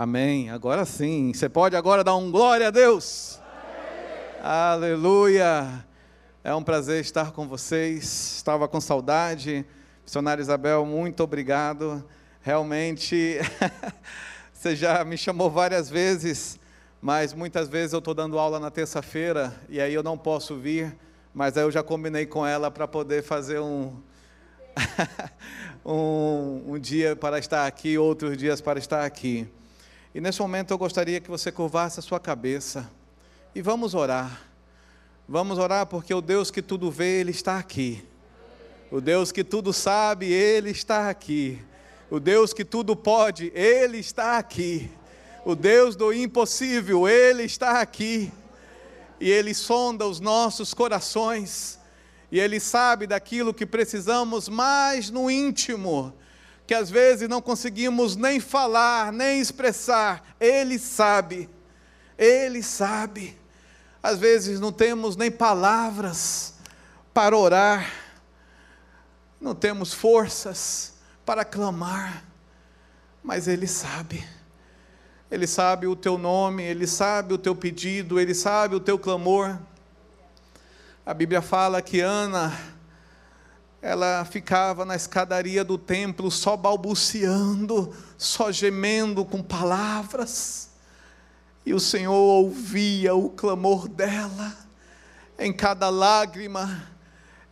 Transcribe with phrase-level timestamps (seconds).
[0.00, 0.48] Amém.
[0.48, 1.32] Agora sim.
[1.34, 3.40] Você pode agora dar um glória a Deus.
[4.40, 4.40] Amém.
[4.44, 5.84] Aleluia.
[6.44, 8.04] É um prazer estar com vocês.
[8.36, 9.66] Estava com saudade.
[10.04, 12.08] Missionário Isabel, muito obrigado.
[12.40, 13.40] Realmente,
[14.54, 16.60] você já me chamou várias vezes,
[17.02, 20.96] mas muitas vezes eu estou dando aula na terça-feira e aí eu não posso vir,
[21.34, 23.96] mas aí eu já combinei com ela para poder fazer um,
[25.84, 29.48] um, um dia para estar aqui, outros dias para estar aqui.
[30.14, 32.90] E nesse momento eu gostaria que você curvasse a sua cabeça
[33.54, 34.40] e vamos orar.
[35.28, 38.02] Vamos orar porque o Deus que tudo vê, Ele está aqui.
[38.90, 41.62] O Deus que tudo sabe, Ele está aqui.
[42.10, 44.90] O Deus que tudo pode, Ele está aqui.
[45.44, 48.32] O Deus do impossível, Ele está aqui.
[49.20, 51.78] E Ele sonda os nossos corações.
[52.32, 56.14] E Ele sabe daquilo que precisamos mais no íntimo
[56.68, 61.48] que às vezes não conseguimos nem falar, nem expressar, Ele sabe,
[62.18, 63.40] Ele sabe.
[64.02, 66.52] Às vezes não temos nem palavras
[67.14, 67.90] para orar,
[69.40, 70.92] não temos forças
[71.24, 72.22] para clamar,
[73.24, 74.22] mas Ele sabe.
[75.30, 79.58] Ele sabe o teu nome, Ele sabe o teu pedido, Ele sabe o teu clamor.
[81.06, 82.52] A Bíblia fala que Ana,
[83.80, 90.70] ela ficava na escadaria do templo só balbuciando, só gemendo com palavras,
[91.64, 94.56] e o Senhor ouvia o clamor dela,
[95.38, 96.88] em cada lágrima,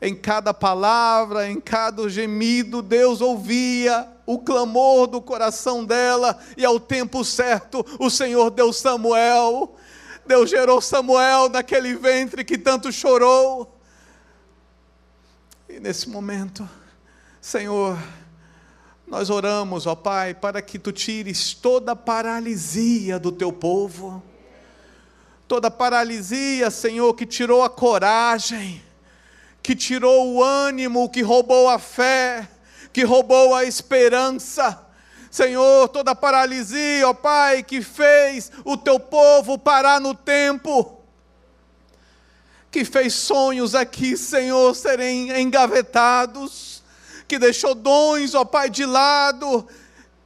[0.00, 6.80] em cada palavra, em cada gemido, Deus ouvia o clamor do coração dela, e ao
[6.80, 9.76] tempo certo o Senhor deu Samuel,
[10.26, 13.75] Deus gerou Samuel naquele ventre que tanto chorou,
[15.68, 16.68] e nesse momento,
[17.40, 17.98] Senhor,
[19.06, 24.22] nós oramos, ó Pai, para que tu tires toda a paralisia do teu povo,
[25.48, 28.80] toda a paralisia, Senhor, que tirou a coragem,
[29.60, 32.48] que tirou o ânimo, que roubou a fé,
[32.92, 34.86] que roubou a esperança.
[35.30, 40.95] Senhor, toda paralisia, ó Pai, que fez o teu povo parar no tempo
[42.76, 46.82] que fez sonhos aqui, Senhor, serem engavetados,
[47.26, 49.66] que deixou dons, ó Pai, de lado,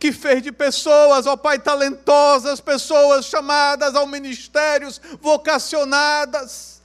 [0.01, 6.83] que fez de pessoas, ó Pai, talentosas, pessoas chamadas ao ministérios, vocacionadas,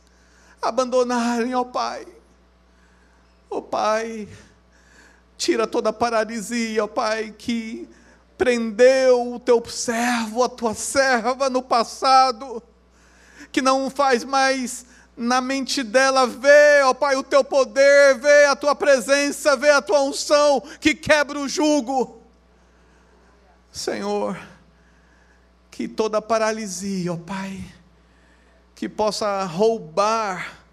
[0.61, 2.05] abandonarem, ó Pai.
[3.49, 4.29] Ó Pai,
[5.35, 7.89] tira toda a paralisia, ó Pai, que
[8.37, 12.61] prendeu o teu servo, a tua serva no passado,
[13.51, 18.55] que não faz mais na mente dela, vê, ó Pai, o teu poder, vê a
[18.55, 22.21] tua presença, vê a tua unção que quebra o jugo.
[23.71, 24.37] Senhor,
[25.71, 27.63] que toda paralisia, ó Pai,
[28.73, 30.65] que possa roubar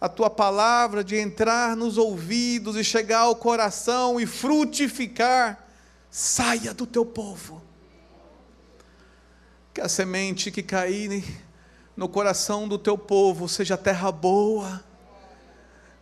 [0.00, 5.64] a tua palavra de entrar nos ouvidos e chegar ao coração e frutificar,
[6.10, 7.62] saia do teu povo.
[9.72, 11.45] Que a semente que cair
[11.96, 14.84] no coração do teu povo seja terra boa.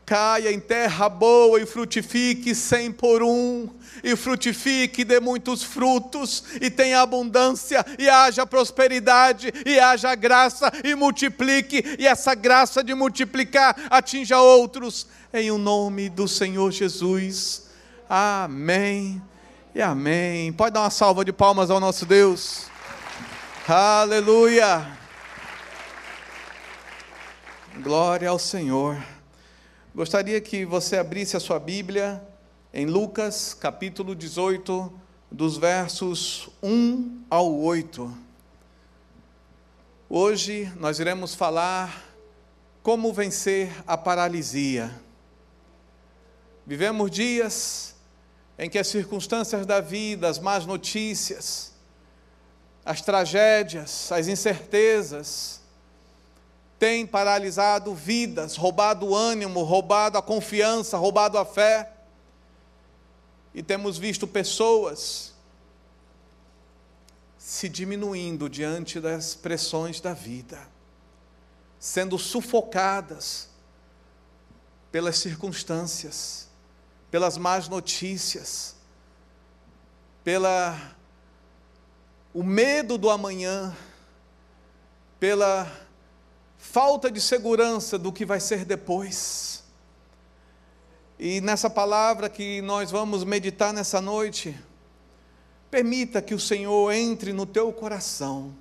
[0.04, 3.70] Caia em terra boa e frutifique cem por um,
[4.02, 10.94] e frutifique, dê muitos frutos, e tenha abundância, e haja prosperidade, e haja graça, e
[10.94, 17.70] multiplique, e essa graça de multiplicar atinja outros, em o nome do Senhor Jesus.
[18.06, 19.22] Amém
[19.74, 20.52] e amém.
[20.52, 22.66] Pode dar uma salva de palmas ao nosso Deus.
[23.66, 25.03] Aleluia.
[27.82, 29.04] Glória ao Senhor.
[29.92, 32.22] Gostaria que você abrisse a sua Bíblia
[32.72, 34.92] em Lucas, capítulo 18,
[35.28, 38.16] dos versos 1 ao 8.
[40.08, 42.04] Hoje nós iremos falar
[42.80, 44.88] como vencer a paralisia.
[46.64, 47.96] Vivemos dias
[48.56, 51.72] em que as circunstâncias da vida, as más notícias,
[52.84, 55.63] as tragédias, as incertezas,
[56.78, 61.92] tem paralisado vidas, roubado o ânimo, roubado a confiança, roubado a fé.
[63.54, 65.32] E temos visto pessoas
[67.38, 70.58] se diminuindo diante das pressões da vida,
[71.78, 73.50] sendo sufocadas
[74.90, 76.48] pelas circunstâncias,
[77.10, 78.76] pelas más notícias,
[80.24, 80.96] pela
[82.32, 83.76] o medo do amanhã,
[85.20, 85.70] pela
[86.72, 89.62] falta de segurança do que vai ser depois.
[91.18, 94.56] E nessa palavra que nós vamos meditar nessa noite,
[95.74, 98.54] Permita que o Senhor entre no teu coração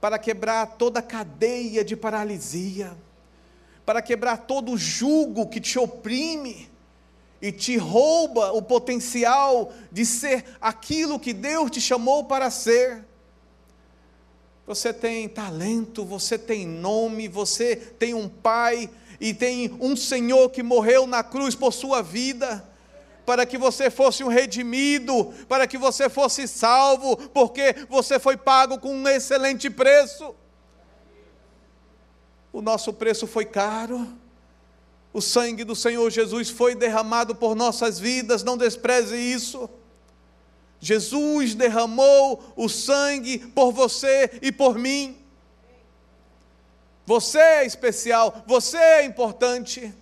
[0.00, 2.96] para quebrar toda a cadeia de paralisia,
[3.84, 6.70] para quebrar todo o jugo que te oprime
[7.42, 13.04] e te rouba o potencial de ser aquilo que Deus te chamou para ser.
[14.68, 20.62] Você tem talento, você tem nome, você tem um pai e tem um Senhor que
[20.62, 22.62] morreu na cruz por sua vida
[23.24, 28.78] para que você fosse um redimido, para que você fosse salvo, porque você foi pago
[28.78, 30.34] com um excelente preço.
[32.52, 34.06] O nosso preço foi caro.
[35.14, 39.68] O sangue do Senhor Jesus foi derramado por nossas vidas, não despreze isso.
[40.80, 45.18] Jesus derramou o sangue por você e por mim.
[47.04, 49.92] Você é especial, você é importante.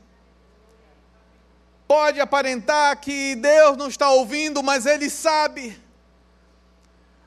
[1.86, 5.80] Pode aparentar que Deus não está ouvindo, mas Ele sabe.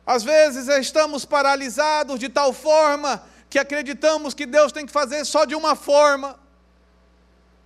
[0.05, 5.45] Às vezes estamos paralisados de tal forma que acreditamos que Deus tem que fazer só
[5.45, 6.37] de uma forma.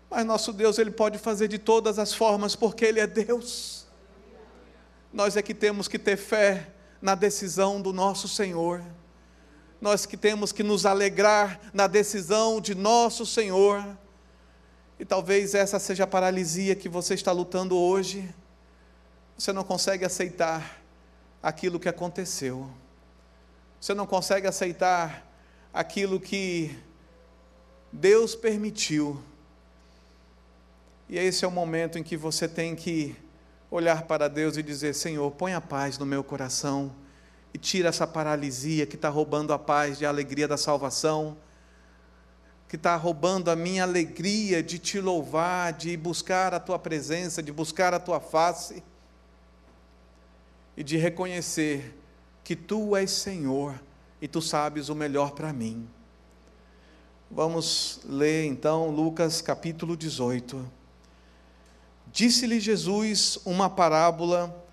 [0.10, 3.83] Mas nosso Deus, Ele pode fazer de todas as formas, porque Ele é Deus.
[5.14, 6.70] Nós é que temos que ter fé
[7.00, 8.84] na decisão do nosso Senhor.
[9.80, 13.86] Nós que temos que nos alegrar na decisão de nosso Senhor.
[15.00, 18.28] E talvez essa seja a paralisia que você está lutando hoje.
[19.38, 20.82] Você não consegue aceitar
[21.44, 22.68] aquilo que aconteceu.
[23.80, 25.32] Você não consegue aceitar
[25.72, 26.76] aquilo que
[27.92, 29.24] Deus permitiu.
[31.08, 33.16] E esse é o momento em que você tem que
[33.74, 36.94] olhar para Deus e dizer: Senhor, põe a paz no meu coração
[37.54, 41.38] e tira essa paralisia que está roubando a paz e a alegria da salvação
[42.74, 47.52] que está roubando a minha alegria de te louvar, de buscar a tua presença, de
[47.52, 48.84] buscar a tua face
[50.76, 51.96] e de reconhecer
[52.44, 53.80] que tu és Senhor
[54.20, 55.88] e tu sabes o melhor para mim.
[57.30, 60.83] Vamos ler então Lucas capítulo 18.
[62.14, 64.64] Disse-lhe Jesus uma parábola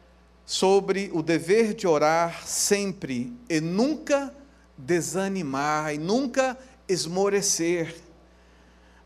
[0.44, 4.30] sobre o dever de orar sempre e nunca
[4.76, 7.96] desanimar, e nunca esmorecer.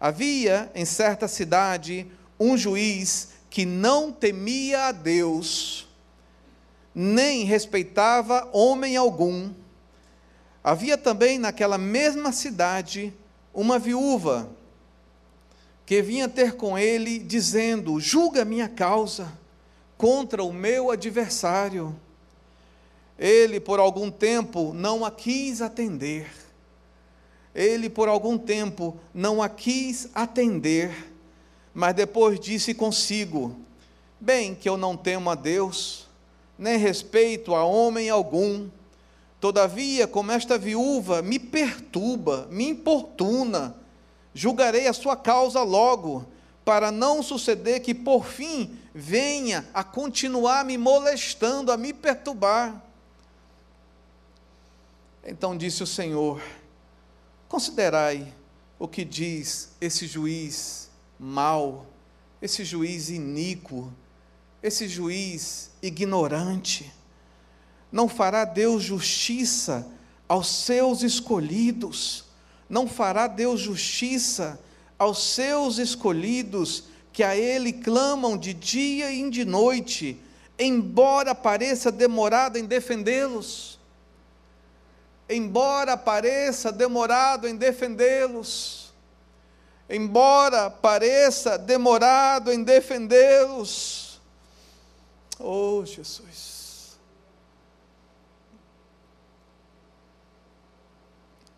[0.01, 5.87] Havia em certa cidade um juiz que não temia a Deus,
[6.93, 9.53] nem respeitava homem algum.
[10.65, 13.15] Havia também naquela mesma cidade
[13.55, 14.51] uma viúva
[15.87, 19.33] que vinha ter com ele, dizendo: Julga minha causa
[19.97, 21.95] contra o meu adversário.
[23.19, 26.31] Ele, por algum tempo, não a quis atender.
[27.55, 31.13] Ele por algum tempo não a quis atender,
[31.73, 33.55] mas depois disse consigo:
[34.19, 36.09] Bem que eu não temo a Deus,
[36.59, 38.69] nem respeito a homem algum,
[39.41, 43.77] todavia, como esta viúva me perturba, me importuna,
[44.35, 46.27] julgarei a sua causa logo,
[46.65, 52.83] para não suceder que por fim venha a continuar me molestando, a me perturbar.
[55.25, 56.43] Então disse o Senhor:
[57.49, 58.35] Considerai
[58.79, 61.87] o que diz esse juiz mau,
[62.41, 63.93] esse juiz iníquo,
[64.63, 66.93] esse juiz ignorante.
[67.93, 69.87] Não fará Deus justiça
[70.29, 72.24] aos seus escolhidos,
[72.69, 74.61] não fará Deus justiça
[74.99, 80.21] aos seus escolhidos que a Ele clamam de dia e de noite,
[80.59, 83.75] embora pareça demorado em defendê-los
[85.29, 88.93] embora pareça demorado em defendê-los,
[89.89, 94.21] embora pareça demorado em defendê-los.
[95.39, 96.54] Oh, Jesus.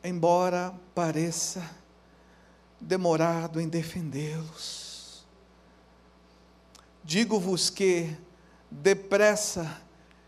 [0.07, 1.69] Embora pareça
[2.81, 5.27] demorado em defendê-los,
[7.03, 8.17] digo-vos que
[8.71, 9.83] depressa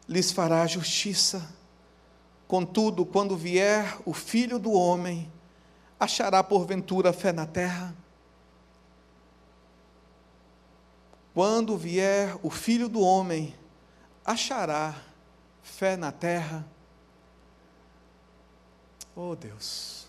[0.08, 1.56] lhes fará justiça
[2.48, 5.30] Contudo, quando vier o filho do homem,
[6.00, 7.94] achará porventura fé na terra?
[11.34, 13.54] Quando vier o filho do homem,
[14.24, 14.96] achará
[15.62, 16.66] fé na terra?
[19.20, 20.06] Oh Deus.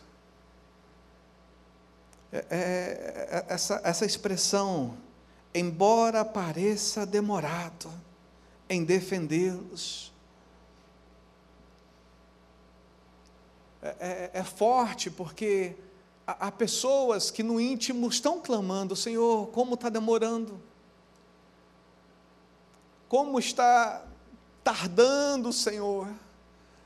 [2.31, 4.95] É, é, é, essa, essa expressão,
[5.51, 7.91] embora pareça demorado
[8.69, 10.13] em defendê-los,
[13.81, 15.73] É, é, é, forte, porque
[16.27, 20.61] há, há pessoas que no íntimo estão clamando: Senhor, como está demorando?
[23.07, 24.05] Como está
[24.63, 26.09] tardando, Senhor.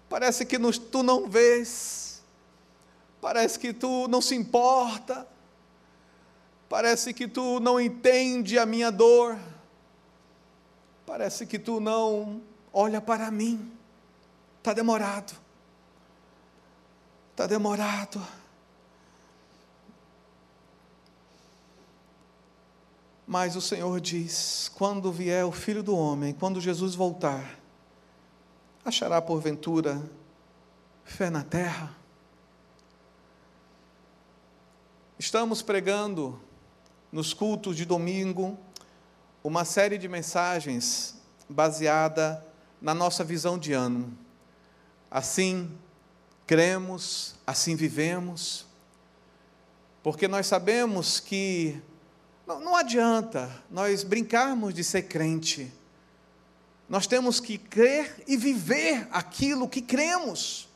[0.08, 2.13] Parece que nos, tu não vês,
[3.24, 5.26] parece que tu não se importa,
[6.68, 9.40] parece que tu não entende a minha dor,
[11.06, 12.42] parece que tu não
[12.74, 13.72] olha para mim.
[14.58, 15.34] Está demorado,
[17.32, 18.22] está demorado.
[23.26, 27.58] Mas o Senhor diz: quando vier o Filho do Homem, quando Jesus voltar,
[28.84, 30.04] achará porventura
[31.06, 32.03] fé na terra?
[35.20, 36.42] Estamos pregando
[37.12, 38.58] nos cultos de domingo
[39.44, 41.16] uma série de mensagens
[41.48, 42.44] baseada
[42.82, 44.18] na nossa visão de ano.
[45.12, 45.72] Assim
[46.48, 48.66] cremos, assim vivemos,
[50.02, 51.80] porque nós sabemos que
[52.48, 55.72] não, não adianta nós brincarmos de ser crente.
[56.90, 60.68] Nós temos que crer e viver aquilo que cremos.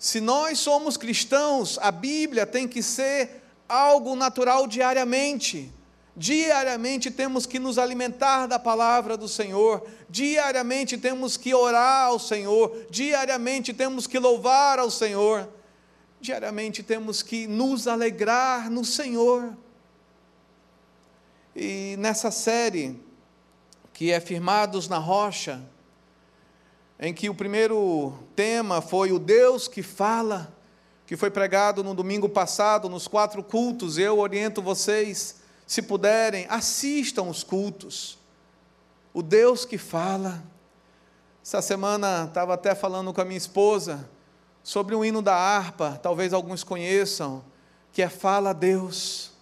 [0.00, 5.70] Se nós somos cristãos, a Bíblia tem que ser algo natural diariamente.
[6.16, 12.86] Diariamente temos que nos alimentar da palavra do Senhor, diariamente temos que orar ao Senhor,
[12.88, 15.46] diariamente temos que louvar ao Senhor,
[16.18, 19.54] diariamente temos que nos alegrar no Senhor.
[21.54, 22.98] E nessa série,
[23.92, 25.62] que é Firmados na Rocha,
[27.02, 30.54] em que o primeiro tema foi o Deus que fala,
[31.06, 37.22] que foi pregado no domingo passado, nos quatro cultos, eu oriento vocês, se puderem, assistam
[37.22, 38.18] os cultos.
[39.14, 40.44] O Deus que fala.
[41.42, 44.08] Essa semana estava até falando com a minha esposa
[44.62, 47.42] sobre um hino da harpa, talvez alguns conheçam,
[47.92, 49.32] que é Fala Deus.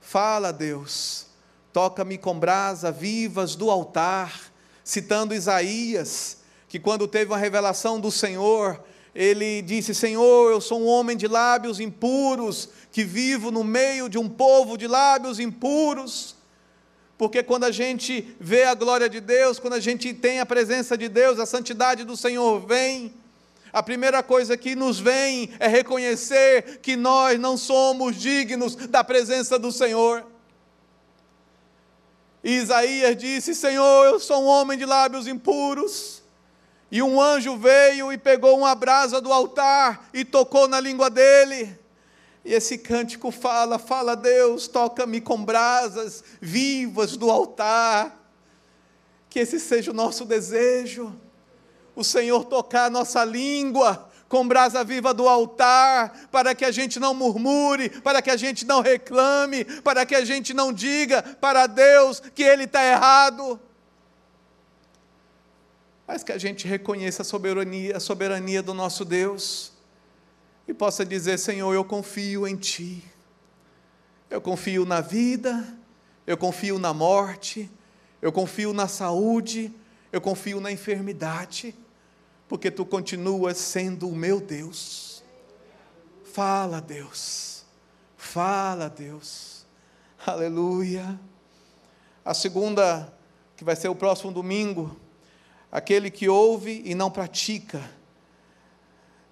[0.00, 1.26] Fala, Deus,
[1.72, 4.52] toca-me com brasa vivas do altar,
[4.84, 6.37] citando Isaías,
[6.68, 8.82] que quando teve uma revelação do Senhor,
[9.14, 14.18] ele disse: Senhor, eu sou um homem de lábios impuros, que vivo no meio de
[14.18, 16.36] um povo de lábios impuros.
[17.16, 20.96] Porque quando a gente vê a glória de Deus, quando a gente tem a presença
[20.96, 23.12] de Deus, a santidade do Senhor vem,
[23.72, 29.58] a primeira coisa que nos vem é reconhecer que nós não somos dignos da presença
[29.58, 30.24] do Senhor.
[32.44, 36.17] E Isaías disse: Senhor, eu sou um homem de lábios impuros.
[36.90, 41.78] E um anjo veio e pegou uma brasa do altar e tocou na língua dele.
[42.44, 48.16] E esse cântico fala: Fala Deus, toca-me com brasas vivas do altar.
[49.28, 51.14] Que esse seja o nosso desejo
[51.98, 57.00] o Senhor tocar a nossa língua com brasa viva do altar, para que a gente
[57.00, 61.66] não murmure, para que a gente não reclame, para que a gente não diga para
[61.66, 63.58] Deus que Ele está errado,
[66.08, 69.72] mas que a gente reconheça a soberania, a soberania do nosso Deus
[70.66, 73.04] e possa dizer: Senhor, eu confio em Ti,
[74.30, 75.76] eu confio na vida,
[76.26, 77.70] eu confio na morte,
[78.22, 79.70] eu confio na saúde,
[80.10, 81.74] eu confio na enfermidade
[82.48, 85.22] porque tu continuas sendo o meu Deus.
[86.32, 87.66] Fala, Deus.
[88.16, 89.66] Fala, Deus.
[90.26, 91.20] Aleluia.
[92.24, 93.12] A segunda,
[93.54, 94.96] que vai ser o próximo domingo,
[95.70, 97.82] aquele que ouve e não pratica.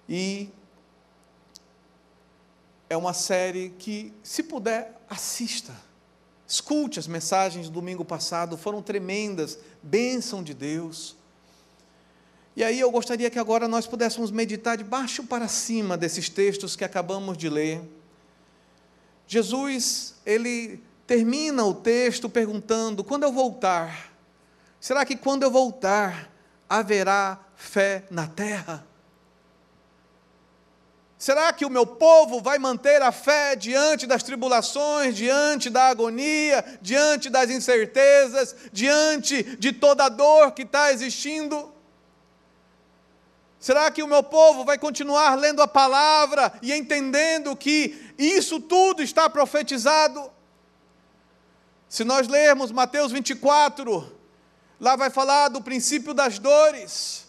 [0.07, 0.49] E
[2.89, 5.73] é uma série que, se puder, assista.
[6.47, 11.17] Escute as mensagens do domingo passado, foram tremendas, bênção de Deus.
[12.55, 16.75] E aí eu gostaria que agora nós pudéssemos meditar de baixo para cima desses textos
[16.75, 17.81] que acabamos de ler.
[19.27, 24.16] Jesus, ele termina o texto perguntando: quando eu voltar,
[24.79, 26.31] será que quando eu voltar
[26.69, 28.85] haverá fé na terra?
[31.17, 36.63] Será que o meu povo vai manter a fé diante das tribulações, diante da agonia,
[36.79, 41.73] diante das incertezas, diante de toda a dor que está existindo?
[43.59, 49.01] Será que o meu povo vai continuar lendo a palavra e entendendo que isso tudo
[49.01, 50.31] está profetizado?
[51.89, 54.16] Se nós lermos Mateus 24,
[54.79, 57.25] lá vai falar do princípio das dores,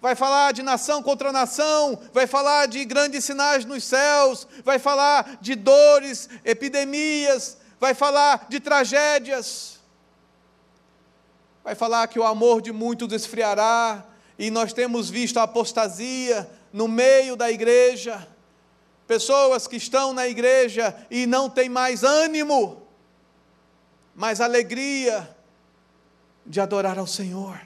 [0.00, 5.38] vai falar de nação contra nação, vai falar de grandes sinais nos céus, vai falar
[5.40, 9.78] de dores, epidemias, vai falar de tragédias,
[11.62, 14.04] vai falar que o amor de muitos esfriará,
[14.38, 18.26] e nós temos visto a apostasia no meio da igreja,
[19.06, 22.82] pessoas que estão na igreja e não têm mais ânimo,
[24.14, 25.36] mais alegria
[26.48, 27.60] de adorar ao Senhor.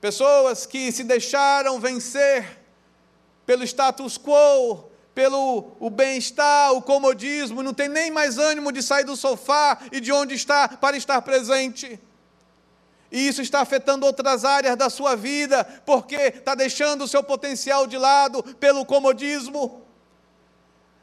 [0.00, 2.58] pessoas que se deixaram vencer
[3.46, 9.04] pelo status quo, pelo o bem-estar, o comodismo, não tem nem mais ânimo de sair
[9.04, 12.00] do sofá e de onde está para estar presente.
[13.12, 17.86] E isso está afetando outras áreas da sua vida, porque está deixando o seu potencial
[17.86, 19.82] de lado pelo comodismo.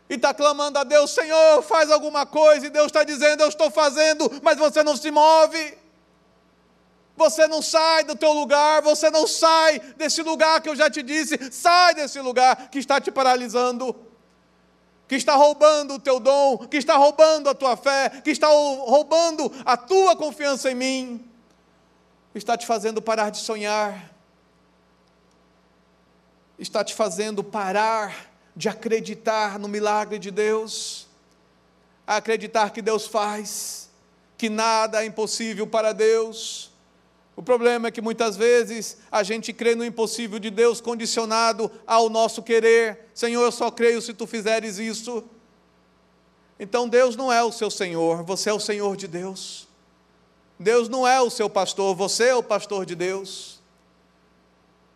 [0.10, 3.70] E está clamando a Deus, Senhor, faz alguma coisa, e Deus está dizendo, eu estou
[3.70, 5.78] fazendo, mas você não se move.
[7.20, 11.04] Você não sai do teu lugar, você não sai desse lugar que eu já te
[11.04, 13.94] disse, sai desse lugar que está te paralisando,
[15.06, 19.52] que está roubando o teu dom, que está roubando a tua fé, que está roubando
[19.66, 21.30] a tua confiança em mim,
[22.34, 24.16] está te fazendo parar de sonhar,
[26.58, 31.06] está te fazendo parar de acreditar no milagre de Deus,
[32.08, 33.90] acreditar que Deus faz,
[34.38, 36.69] que nada é impossível para Deus
[37.39, 42.10] o problema é que muitas vezes a gente crê no impossível de Deus condicionado ao
[42.10, 43.08] nosso querer.
[43.13, 45.24] Senhor, eu só creio se tu fizeres isso.
[46.60, 49.69] Então Deus não é o seu Senhor, você é o Senhor de Deus.
[50.60, 53.62] Deus não é o seu pastor, você é o pastor de Deus.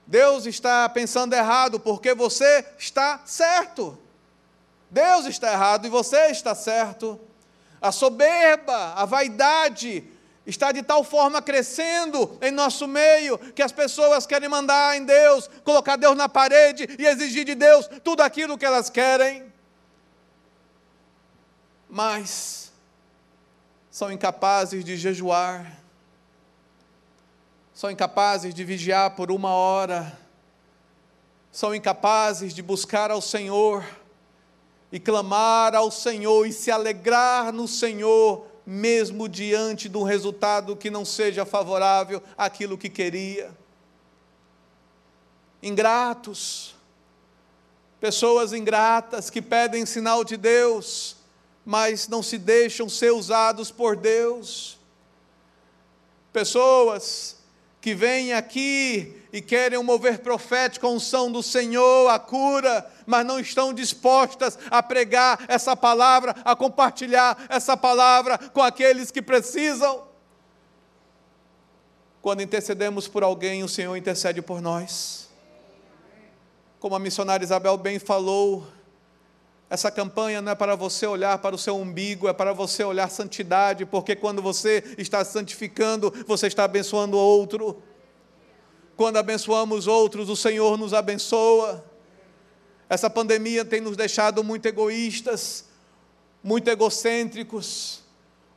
[0.06, 3.98] Deus está pensando errado porque você está certo.
[4.92, 7.18] Deus está errado e você está certo.
[7.82, 10.12] A soberba, a vaidade,
[10.46, 15.50] está de tal forma crescendo em nosso meio que as pessoas querem mandar em Deus,
[15.64, 19.52] colocar Deus na parede e exigir de Deus tudo aquilo que elas querem.
[21.90, 22.72] Mas
[23.90, 25.80] são incapazes de jejuar,
[27.74, 30.18] são incapazes de vigiar por uma hora,
[31.52, 33.86] são incapazes de buscar ao Senhor
[34.92, 40.90] e clamar ao Senhor e se alegrar no Senhor mesmo diante de um resultado que
[40.90, 43.52] não seja favorável àquilo que queria.
[45.62, 46.76] Ingratos,
[48.00, 51.16] pessoas ingratas que pedem sinal de Deus,
[51.66, 54.78] mas não se deixam ser usados por Deus.
[56.32, 57.38] Pessoas
[57.80, 63.40] que vêm aqui e querem mover profético, a unção do Senhor, a cura, mas não
[63.40, 70.04] estão dispostas a pregar essa palavra, a compartilhar essa palavra com aqueles que precisam.
[72.22, 75.30] Quando intercedemos por alguém, o Senhor intercede por nós.
[76.80, 78.66] Como a missionária Isabel bem falou,
[79.70, 83.10] essa campanha não é para você olhar para o seu umbigo, é para você olhar
[83.10, 87.82] santidade, porque quando você está santificando, você está abençoando outro.
[88.96, 91.84] Quando abençoamos outros, o Senhor nos abençoa.
[92.94, 95.66] Essa pandemia tem nos deixado muito egoístas,
[96.44, 98.04] muito egocêntricos,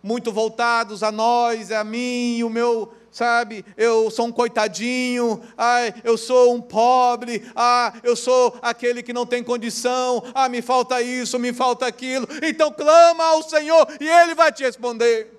[0.03, 6.19] muito voltados a nós, a mim, o meu, sabe, eu sou um coitadinho, ai, eu
[6.19, 11.39] sou um pobre, ah, eu sou aquele que não tem condição, ah, me falta isso,
[11.39, 12.29] me falta aquilo.
[12.43, 15.33] Então clama ao Senhor e Ele vai te responder.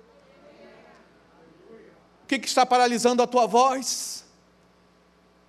[2.24, 4.24] O que, que está paralisando a tua voz?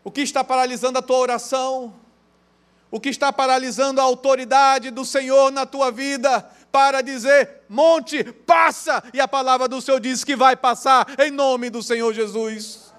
[0.03, 1.95] O que está paralisando a tua oração?
[2.91, 9.03] O que está paralisando a autoridade do Senhor na tua vida para dizer: monte, passa,
[9.13, 12.91] e a palavra do Senhor diz que vai passar, em nome do Senhor Jesus.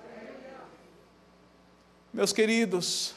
[2.13, 3.15] Meus queridos,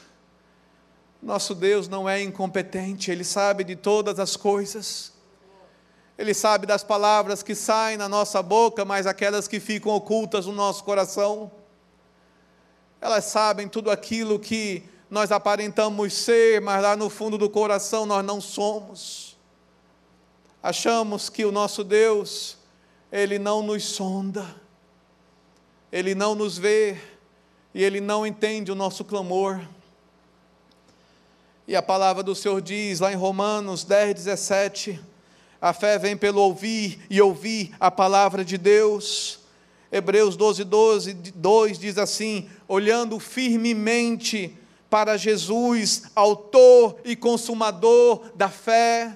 [1.22, 5.14] nosso Deus não é incompetente, Ele sabe de todas as coisas.
[6.16, 10.54] Ele sabe das palavras que saem na nossa boca, mas aquelas que ficam ocultas no
[10.54, 11.52] nosso coração.
[13.02, 18.26] Elas sabem tudo aquilo que nós aparentamos ser, mas lá no fundo do coração nós
[18.26, 19.38] não somos.
[20.62, 22.58] Achamos que o nosso Deus,
[23.12, 24.44] Ele não nos sonda,
[25.92, 26.98] Ele não nos vê
[27.76, 29.62] e Ele não entende o nosso clamor.
[31.68, 35.00] E a palavra do Senhor diz lá em Romanos 10, 17:
[35.62, 39.42] a fé vem pelo ouvir e ouvir a palavra de Deus.
[39.92, 44.58] Hebreus 12, 12, 2 diz assim: olhando firmemente
[44.94, 49.12] para Jesus, autor e consumador da fé.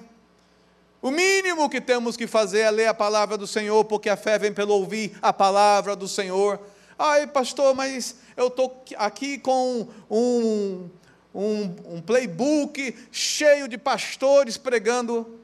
[1.00, 4.40] O mínimo que temos que fazer é ler a palavra do Senhor, porque a fé
[4.40, 6.58] vem pelo ouvir a palavra do Senhor.
[6.98, 10.90] Ai, pastor, mas eu estou aqui com um,
[11.32, 15.38] um, um playbook cheio de pastores pregando.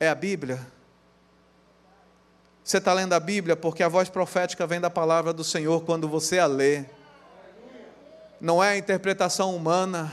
[0.00, 0.66] É a Bíblia.
[2.64, 6.08] Você está lendo a Bíblia porque a voz profética vem da palavra do Senhor quando
[6.08, 6.86] você a lê
[8.40, 10.12] não é a interpretação humana.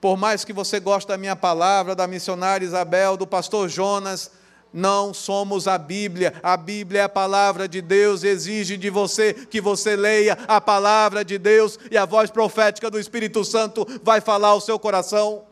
[0.00, 4.30] Por mais que você goste da minha palavra, da missionária Isabel, do pastor Jonas,
[4.72, 9.60] não somos a Bíblia, a Bíblia é a palavra de Deus, exige de você que
[9.60, 14.48] você leia a palavra de Deus e a voz profética do Espírito Santo vai falar
[14.48, 15.44] ao seu coração.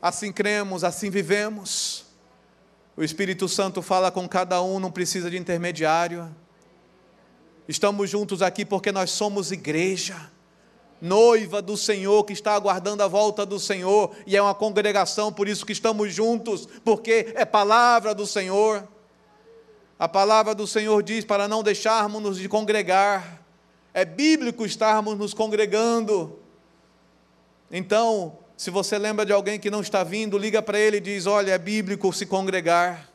[0.00, 2.06] Assim cremos, assim vivemos.
[2.96, 6.34] O Espírito Santo fala com cada um, não precisa de intermediário.
[7.70, 10.28] Estamos juntos aqui porque nós somos igreja
[11.00, 15.48] noiva do Senhor, que está aguardando a volta do Senhor, e é uma congregação, por
[15.48, 18.86] isso que estamos juntos, porque é palavra do Senhor.
[19.96, 23.40] A palavra do Senhor diz para não deixarmos-nos de congregar,
[23.94, 26.40] é bíblico estarmos nos congregando.
[27.70, 31.24] Então, se você lembra de alguém que não está vindo, liga para ele e diz:
[31.24, 33.08] Olha, é bíblico se congregar.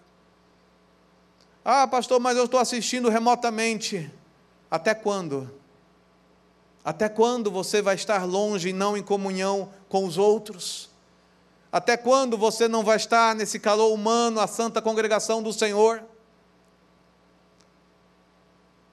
[1.64, 4.10] Ah, pastor, mas eu estou assistindo remotamente.
[4.70, 5.50] Até quando?
[6.84, 10.90] Até quando você vai estar longe e não em comunhão com os outros?
[11.72, 16.04] Até quando você não vai estar nesse calor humano, a santa congregação do Senhor?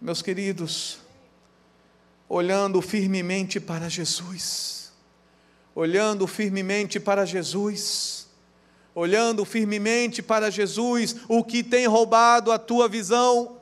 [0.01, 0.99] Meus queridos,
[2.29, 4.91] olhando firmemente para Jesus,
[5.75, 8.27] olhando firmemente para Jesus,
[8.95, 13.62] olhando firmemente para Jesus, o que tem roubado a tua visão?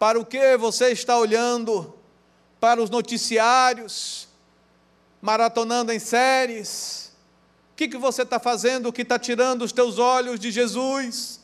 [0.00, 2.00] Para o que você está olhando?
[2.60, 4.28] para os noticiários,
[5.20, 7.10] maratonando em séries?
[7.72, 11.40] O que, que você está fazendo que está tirando os teus olhos de Jesus?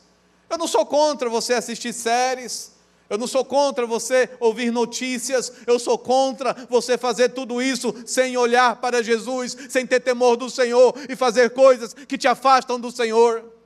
[0.47, 2.73] Eu não sou contra você assistir séries,
[3.09, 8.37] eu não sou contra você ouvir notícias, eu sou contra você fazer tudo isso sem
[8.37, 12.91] olhar para Jesus, sem ter temor do Senhor e fazer coisas que te afastam do
[12.91, 13.56] Senhor.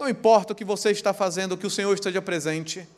[0.00, 2.88] Não importa o que você está fazendo, que o Senhor esteja presente.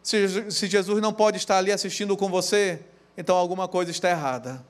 [0.00, 2.78] Se, se Jesus não pode estar ali assistindo com você,
[3.18, 4.64] então alguma coisa está errada.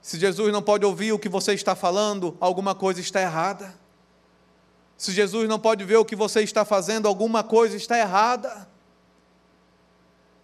[0.00, 3.72] Se Jesus não pode ouvir o que você está falando, alguma coisa está errada.
[4.96, 8.68] Se Jesus não pode ver o que você está fazendo, alguma coisa está errada.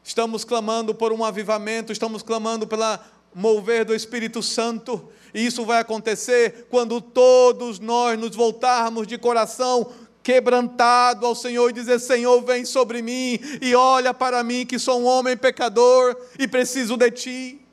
[0.05, 5.81] Estamos clamando por um avivamento, estamos clamando pela mover do Espírito Santo, e isso vai
[5.81, 12.65] acontecer quando todos nós nos voltarmos de coração quebrantado ao Senhor e dizer: Senhor, vem
[12.65, 17.67] sobre mim e olha para mim, que sou um homem pecador e preciso de Ti.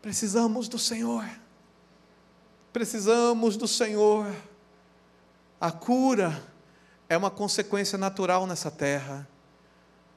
[0.00, 1.24] Precisamos do Senhor,
[2.72, 4.26] precisamos do Senhor.
[5.60, 6.42] A cura
[7.08, 9.28] é uma consequência natural nessa terra,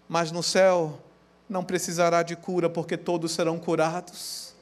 [0.09, 0.99] mas no céu
[1.49, 4.53] não precisará de cura, porque todos serão curados.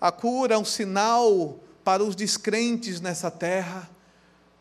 [0.00, 3.88] A cura é um sinal para os descrentes nessa terra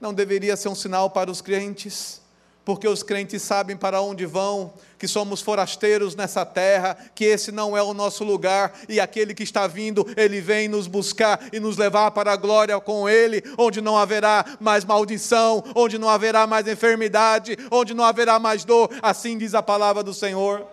[0.03, 2.21] não deveria ser um sinal para os crentes,
[2.65, 7.77] porque os crentes sabem para onde vão, que somos forasteiros nessa terra, que esse não
[7.77, 11.77] é o nosso lugar, e aquele que está vindo, ele vem nos buscar e nos
[11.77, 16.67] levar para a glória com ele, onde não haverá mais maldição, onde não haverá mais
[16.67, 20.67] enfermidade, onde não haverá mais dor, assim diz a palavra do Senhor.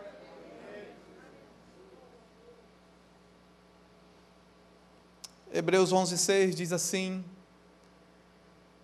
[5.53, 7.25] Hebreus 11:6 diz assim: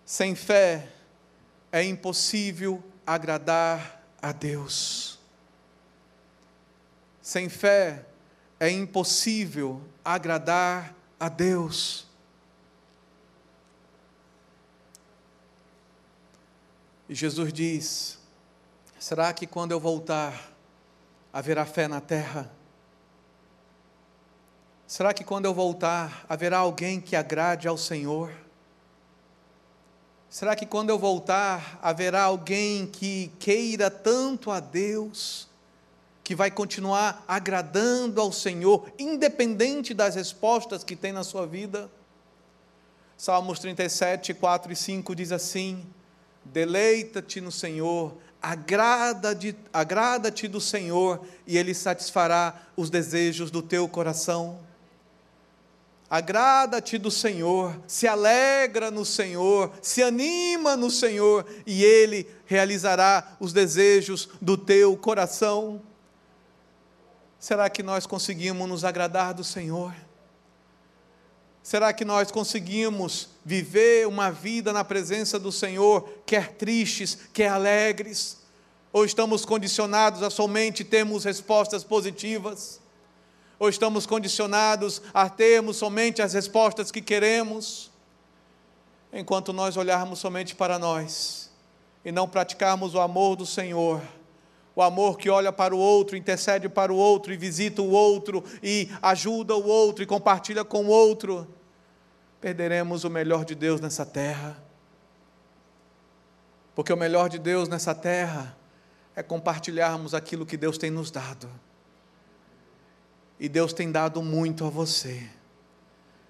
[0.07, 0.87] sem fé
[1.69, 5.19] é impossível agradar a Deus.
[7.21, 8.05] Sem fé
[8.57, 12.07] é impossível agradar a Deus.
[17.09, 18.17] E Jesus diz:
[18.97, 20.53] será que quando eu voltar
[21.33, 22.49] haverá fé na terra?
[24.87, 28.31] Será que quando eu voltar haverá alguém que agrade ao Senhor?
[30.29, 35.49] Será que quando eu voltar haverá alguém que queira tanto a Deus,
[36.23, 41.91] que vai continuar agradando ao Senhor, independente das respostas que tem na sua vida?
[43.17, 45.85] Salmos 37, 4 e 5 diz assim:
[46.45, 54.66] Deleita-te no Senhor, agrada-te agrada do Senhor, e Ele satisfará os desejos do teu coração.
[56.09, 63.51] Agrada-te do Senhor, se alegra no Senhor, se anima no Senhor, e Ele realizará os
[63.51, 65.81] desejos do teu coração.
[67.37, 69.93] Será que nós conseguimos nos agradar do Senhor?
[71.61, 78.37] Será que nós conseguimos viver uma vida na presença do Senhor, quer tristes, quer alegres?
[78.93, 82.79] Ou estamos condicionados a somente termos respostas positivas?
[83.59, 87.91] Ou estamos condicionados a termos somente as respostas que queremos,
[89.11, 91.51] enquanto nós olharmos somente para nós
[92.05, 94.01] e não praticarmos o amor do Senhor,
[94.75, 98.43] o amor que olha para o outro, intercede para o outro e visita o outro
[98.61, 101.47] e ajuda o outro e compartilha com o outro.
[102.39, 104.63] perderemos o melhor de Deus nessa terra.
[106.75, 108.55] Porque o melhor de Deus nessa terra
[109.15, 111.49] é compartilharmos aquilo que Deus tem nos dado.
[113.39, 115.27] E Deus tem dado muito a você.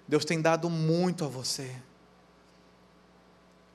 [0.06, 1.70] Deus tem dado muito a você.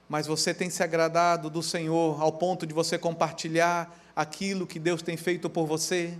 [0.07, 5.01] Mas você tem se agradado do Senhor ao ponto de você compartilhar aquilo que Deus
[5.01, 6.17] tem feito por você?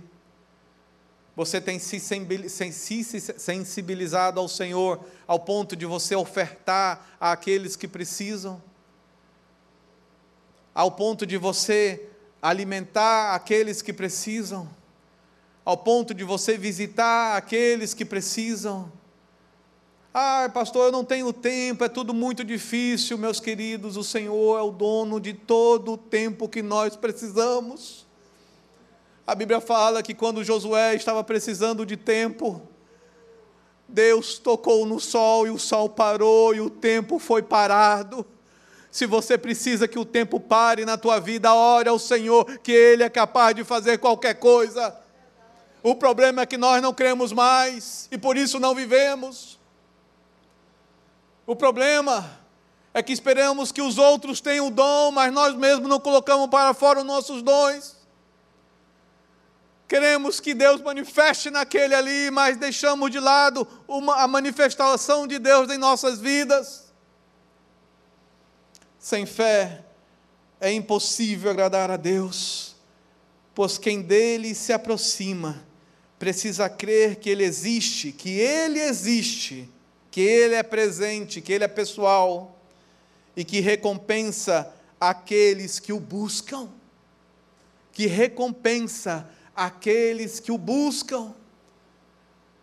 [1.36, 8.62] Você tem se sensibilizado ao Senhor ao ponto de você ofertar àqueles que precisam?
[10.72, 12.08] Ao ponto de você
[12.40, 14.68] alimentar aqueles que precisam?
[15.64, 18.92] Ao ponto de você visitar aqueles que precisam?
[20.12, 23.96] Ah, pastor, eu não tenho tempo, é tudo muito difícil, meus queridos.
[23.96, 28.06] O Senhor é o dono de todo o tempo que nós precisamos.
[29.26, 32.60] A Bíblia fala que quando Josué estava precisando de tempo,
[33.88, 38.26] Deus tocou no sol e o sol parou e o tempo foi parado.
[38.90, 43.02] Se você precisa que o tempo pare na tua vida, ore ao Senhor, que Ele
[43.02, 45.03] é capaz de fazer qualquer coisa.
[45.86, 49.60] O problema é que nós não cremos mais e por isso não vivemos.
[51.46, 52.40] O problema
[52.94, 56.72] é que esperamos que os outros tenham o dom, mas nós mesmos não colocamos para
[56.72, 57.96] fora os nossos dons.
[59.86, 65.70] Queremos que Deus manifeste naquele ali, mas deixamos de lado uma, a manifestação de Deus
[65.70, 66.90] em nossas vidas.
[68.98, 69.84] Sem fé
[70.58, 72.74] é impossível agradar a Deus,
[73.54, 75.73] pois quem dele se aproxima
[76.24, 79.68] precisa crer que ele existe, que ele existe,
[80.10, 82.58] que ele é presente, que ele é pessoal
[83.36, 86.70] e que recompensa aqueles que o buscam.
[87.92, 91.34] Que recompensa aqueles que o buscam.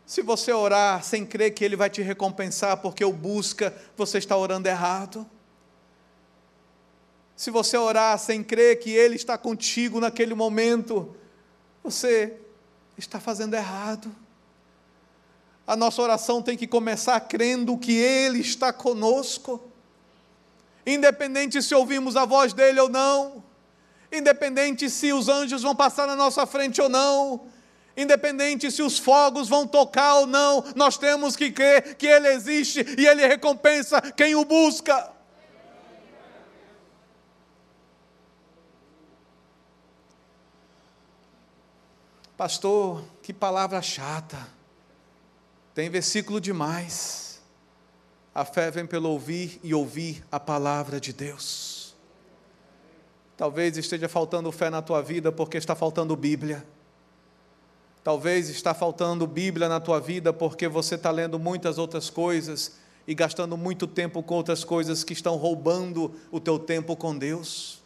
[0.07, 4.35] Se você orar sem crer que Ele vai te recompensar porque o busca, você está
[4.35, 5.29] orando errado.
[7.35, 11.15] Se você orar sem crer que Ele está contigo naquele momento,
[11.83, 12.41] você
[12.97, 14.13] está fazendo errado.
[15.65, 19.61] A nossa oração tem que começar crendo que Ele está conosco,
[20.85, 23.51] independente se ouvimos a voz dEle ou não
[24.11, 27.41] independente se os anjos vão passar na nossa frente ou não,
[27.95, 32.85] independente se os fogos vão tocar ou não, nós temos que crer que Ele existe
[32.97, 35.10] e Ele recompensa quem o busca.
[42.41, 44.47] Pastor, que palavra chata.
[45.75, 47.39] Tem versículo demais.
[48.33, 51.95] A fé vem pelo ouvir e ouvir a palavra de Deus.
[53.37, 56.65] Talvez esteja faltando fé na tua vida porque está faltando Bíblia.
[58.03, 63.13] Talvez está faltando Bíblia na tua vida porque você está lendo muitas outras coisas e
[63.13, 67.83] gastando muito tempo com outras coisas que estão roubando o teu tempo com Deus.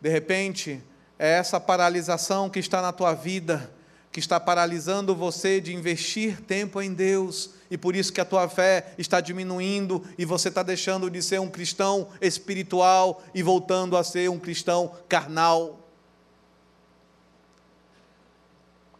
[0.00, 0.80] De repente,
[1.24, 3.70] é essa paralisação que está na tua vida
[4.14, 8.48] que está paralisando você de investir tempo em Deus, e por isso que a tua
[8.48, 14.04] fé está diminuindo e você está deixando de ser um cristão espiritual e voltando a
[14.04, 15.80] ser um cristão carnal.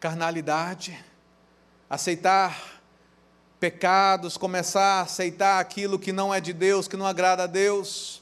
[0.00, 0.98] Carnalidade,
[1.88, 2.82] aceitar
[3.60, 8.20] pecados, começar a aceitar aquilo que não é de Deus, que não agrada a Deus.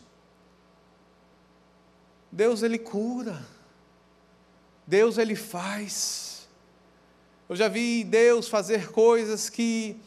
[2.30, 3.51] Deus ele cura.
[4.86, 6.48] Deus ele faz.
[7.48, 10.00] Eu já vi Deus fazer coisas que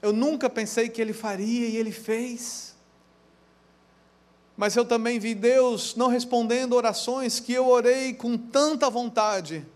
[0.00, 2.74] eu nunca pensei que Ele faria e Ele fez.
[4.56, 9.66] Mas eu também vi Deus não respondendo orações que eu orei com tanta vontade.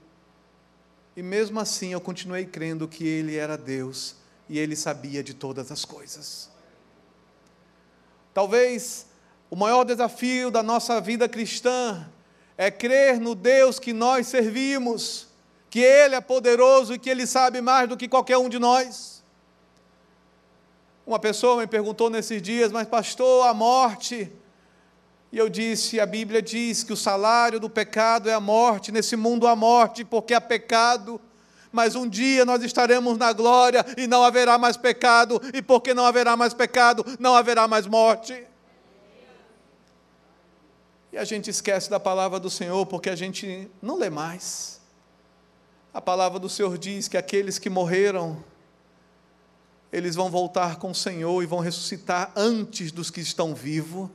[1.16, 4.16] E mesmo assim eu continuei crendo que Ele era Deus
[4.48, 6.50] e Ele sabia de todas as coisas.
[8.32, 9.06] Talvez
[9.50, 12.08] o maior desafio da nossa vida cristã
[12.62, 15.26] é crer no Deus que nós servimos
[15.68, 19.20] que Ele é poderoso e que Ele sabe mais do que qualquer um de nós.
[21.04, 24.30] Uma pessoa me perguntou nesses dias, mas pastor, a morte.
[25.32, 29.16] E eu disse: a Bíblia diz que o salário do pecado é a morte, nesse
[29.16, 31.20] mundo há morte, porque há pecado.
[31.72, 36.06] Mas um dia nós estaremos na glória e não haverá mais pecado, e porque não
[36.06, 38.51] haverá mais pecado, não haverá mais morte.
[41.12, 44.80] E a gente esquece da palavra do Senhor porque a gente não lê mais.
[45.92, 48.42] A palavra do Senhor diz que aqueles que morreram,
[49.92, 54.08] eles vão voltar com o Senhor e vão ressuscitar antes dos que estão vivos.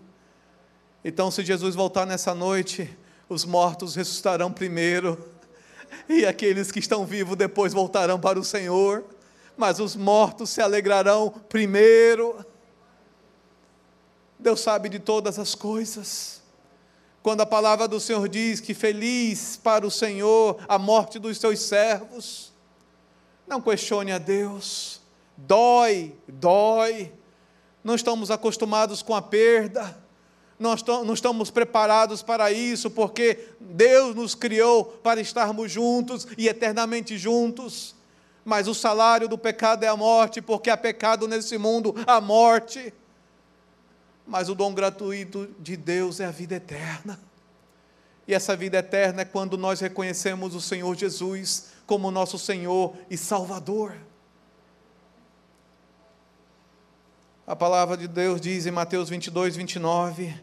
[1.05, 2.97] Então, se Jesus voltar nessa noite,
[3.29, 5.23] os mortos ressuscitarão primeiro,
[6.10, 9.05] e aqueles que estão vivos depois voltarão para o Senhor,
[9.55, 12.43] mas os mortos se alegrarão primeiro.
[14.39, 16.37] Deus sabe de todas as coisas.
[17.28, 21.60] Quando a palavra do Senhor diz que feliz para o Senhor a morte dos seus
[21.60, 22.54] servos,
[23.46, 25.02] não questione a Deus.
[25.36, 27.12] Dói, dói.
[27.84, 30.02] Não estamos acostumados com a perda.
[30.58, 37.18] Nós não estamos preparados para isso, porque Deus nos criou para estarmos juntos e eternamente
[37.18, 37.94] juntos.
[38.46, 42.94] Mas o salário do pecado é a morte, porque há pecado nesse mundo, a morte
[44.28, 47.20] mas o dom gratuito de Deus é a vida eterna.
[48.28, 53.18] E essa vida eterna é quando nós reconhecemos o Senhor Jesus como nosso Senhor e
[53.18, 53.96] Salvador.
[57.48, 60.38] A palavra de Deus diz em Mateus 22, 29: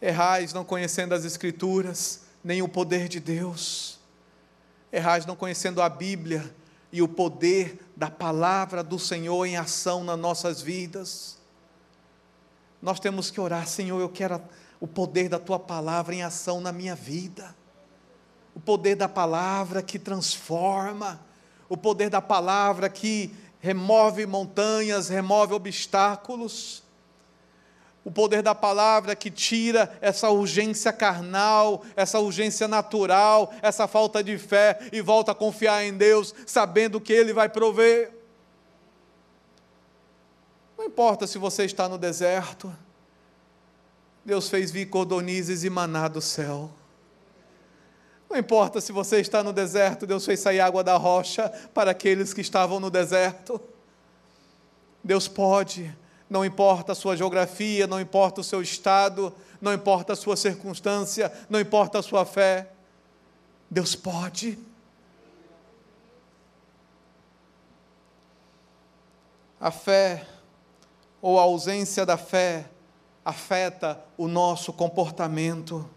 [0.00, 3.98] Errais não conhecendo as Escrituras, nem o poder de Deus.
[4.90, 6.50] Errais não conhecendo a Bíblia
[6.90, 11.37] e o poder da palavra do Senhor em ação nas nossas vidas.
[12.80, 14.40] Nós temos que orar, Senhor, eu quero
[14.80, 17.54] o poder da tua palavra em ação na minha vida.
[18.54, 21.20] O poder da palavra que transforma,
[21.68, 26.82] o poder da palavra que remove montanhas, remove obstáculos.
[28.04, 34.38] O poder da palavra que tira essa urgência carnal, essa urgência natural, essa falta de
[34.38, 38.17] fé e volta a confiar em Deus, sabendo que Ele vai prover.
[40.88, 42.74] Importa se você está no deserto,
[44.24, 46.70] Deus fez vir cordonizes e maná do céu.
[48.28, 52.32] Não importa se você está no deserto, Deus fez sair água da rocha para aqueles
[52.32, 53.60] que estavam no deserto.
[55.04, 55.94] Deus pode,
[56.28, 61.30] não importa a sua geografia, não importa o seu estado, não importa a sua circunstância,
[61.50, 62.70] não importa a sua fé.
[63.70, 64.58] Deus pode.
[69.60, 70.26] A fé
[71.20, 72.70] ou a ausência da fé
[73.24, 75.88] afeta o nosso comportamento.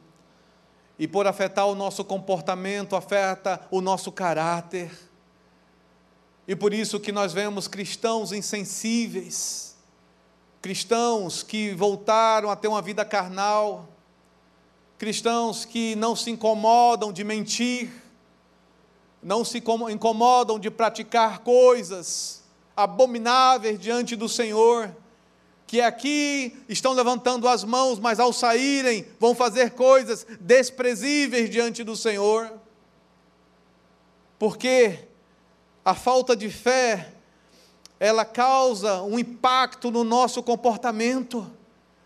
[1.00, 4.92] E por afetar o nosso comportamento, afeta o nosso caráter.
[6.48, 9.76] E por isso que nós vemos cristãos insensíveis,
[10.62, 13.88] cristãos que voltaram a ter uma vida carnal,
[14.98, 17.92] cristãos que não se incomodam de mentir,
[19.24, 22.44] não se incomodam de praticar coisas
[22.76, 24.96] abomináveis diante do Senhor,
[25.72, 31.96] que aqui estão levantando as mãos, mas ao saírem vão fazer coisas desprezíveis diante do
[31.96, 32.52] Senhor.
[34.38, 35.00] Porque
[35.86, 37.14] a falta de fé,
[38.02, 41.50] ela causa um impacto no nosso comportamento.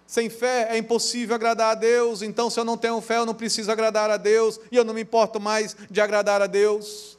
[0.05, 3.33] Sem fé é impossível agradar a Deus, então se eu não tenho fé, eu não
[3.33, 7.14] preciso agradar a Deus, e eu não me importo mais de agradar a Deus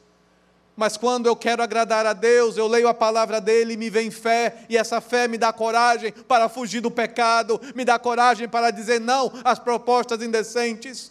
[0.76, 4.10] mas quando eu quero agradar a Deus, eu leio a palavra dele e me vem
[4.10, 8.70] fé, e essa fé me dá coragem para fugir do pecado, me dá coragem para
[8.70, 11.10] dizer não às propostas indecentes,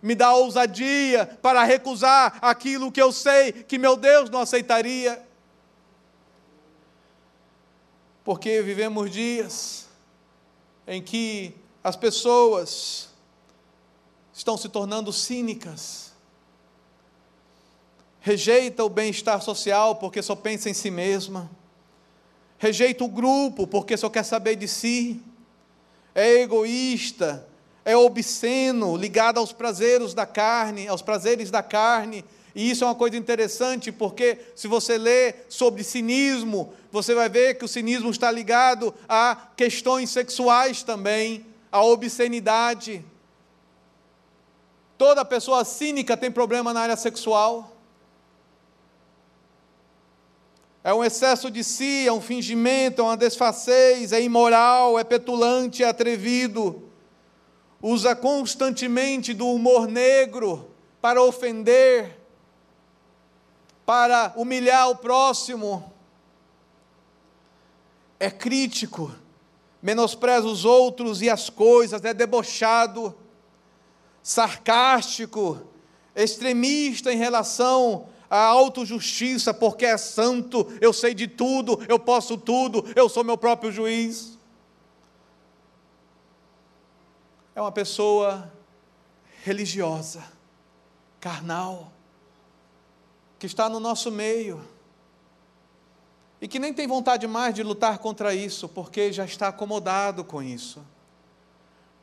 [0.00, 5.20] me dá ousadia para recusar aquilo que eu sei que meu Deus não aceitaria.
[8.22, 9.86] Porque vivemos dias
[10.86, 13.08] em que as pessoas
[14.32, 16.05] estão se tornando cínicas,
[18.26, 21.48] rejeita o bem-estar social porque só pensa em si mesma,
[22.58, 25.22] rejeita o grupo porque só quer saber de si,
[26.12, 27.46] é egoísta,
[27.84, 32.24] é obsceno, ligado aos prazeres da carne, aos prazeres da carne.
[32.52, 37.54] E isso é uma coisa interessante, porque se você lê sobre cinismo, você vai ver
[37.54, 43.04] que o cinismo está ligado a questões sexuais também, a obscenidade.
[44.98, 47.75] Toda pessoa cínica tem problema na área sexual.
[50.86, 55.82] É um excesso de si, é um fingimento, é uma desfacez, é imoral, é petulante,
[55.82, 56.80] é atrevido.
[57.82, 60.70] Usa constantemente do humor negro
[61.02, 62.16] para ofender,
[63.84, 65.92] para humilhar o próximo.
[68.20, 69.12] É crítico,
[69.82, 73.12] menospreza os outros e as coisas, é debochado,
[74.22, 75.60] sarcástico,
[76.14, 82.84] extremista em relação a autojustiça, porque é santo, eu sei de tudo, eu posso tudo,
[82.94, 84.38] eu sou meu próprio juiz.
[87.54, 88.52] É uma pessoa
[89.42, 90.24] religiosa,
[91.20, 91.92] carnal,
[93.38, 94.62] que está no nosso meio
[96.40, 100.42] e que nem tem vontade mais de lutar contra isso, porque já está acomodado com
[100.42, 100.84] isso.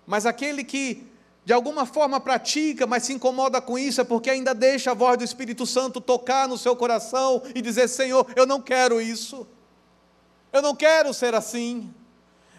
[0.05, 1.07] Mas aquele que
[1.45, 5.17] de alguma forma pratica, mas se incomoda com isso, é porque ainda deixa a voz
[5.17, 9.45] do Espírito Santo tocar no seu coração e dizer: Senhor, eu não quero isso,
[10.53, 11.93] eu não quero ser assim,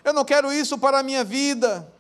[0.05, 1.91] eu não quero isso para a minha vida.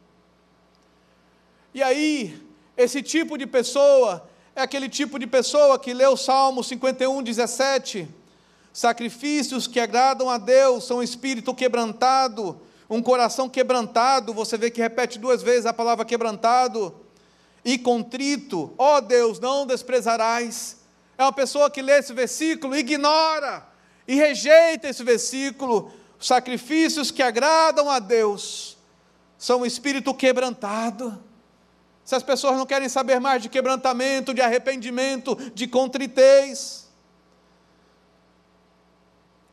[1.73, 2.41] E aí,
[2.77, 8.09] esse tipo de pessoa é aquele tipo de pessoa que lê o Salmo 51, 17.
[8.73, 15.19] Sacrifícios que agradam a Deus são espírito quebrantado, um coração quebrantado, você vê que repete
[15.19, 16.95] duas vezes a palavra quebrantado,
[17.65, 20.77] e contrito, ó oh Deus, não desprezarás.
[21.17, 23.67] É uma pessoa que lê esse versículo, ignora
[24.07, 25.91] e rejeita esse versículo.
[26.21, 28.77] Sacrifícios que agradam a Deus
[29.39, 31.19] são um espírito quebrantado.
[32.05, 36.87] Se as pessoas não querem saber mais de quebrantamento, de arrependimento, de contritez.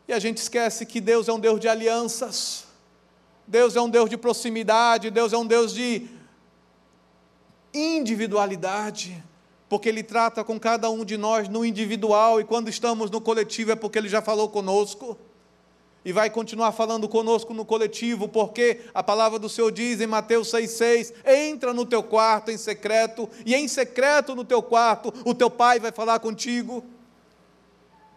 [0.05, 2.65] E a gente esquece que Deus é um Deus de alianças.
[3.51, 6.07] Deus é um Deus de proximidade, Deus é um Deus de
[7.73, 9.21] individualidade,
[9.67, 13.73] porque Ele trata com cada um de nós no individual, e quando estamos no coletivo
[13.73, 15.17] é porque Ele já falou conosco,
[16.05, 20.47] e vai continuar falando conosco no coletivo, porque a palavra do Senhor diz em Mateus
[20.49, 25.49] 6,6: entra no teu quarto em secreto, e em secreto no teu quarto o teu
[25.49, 26.85] pai vai falar contigo.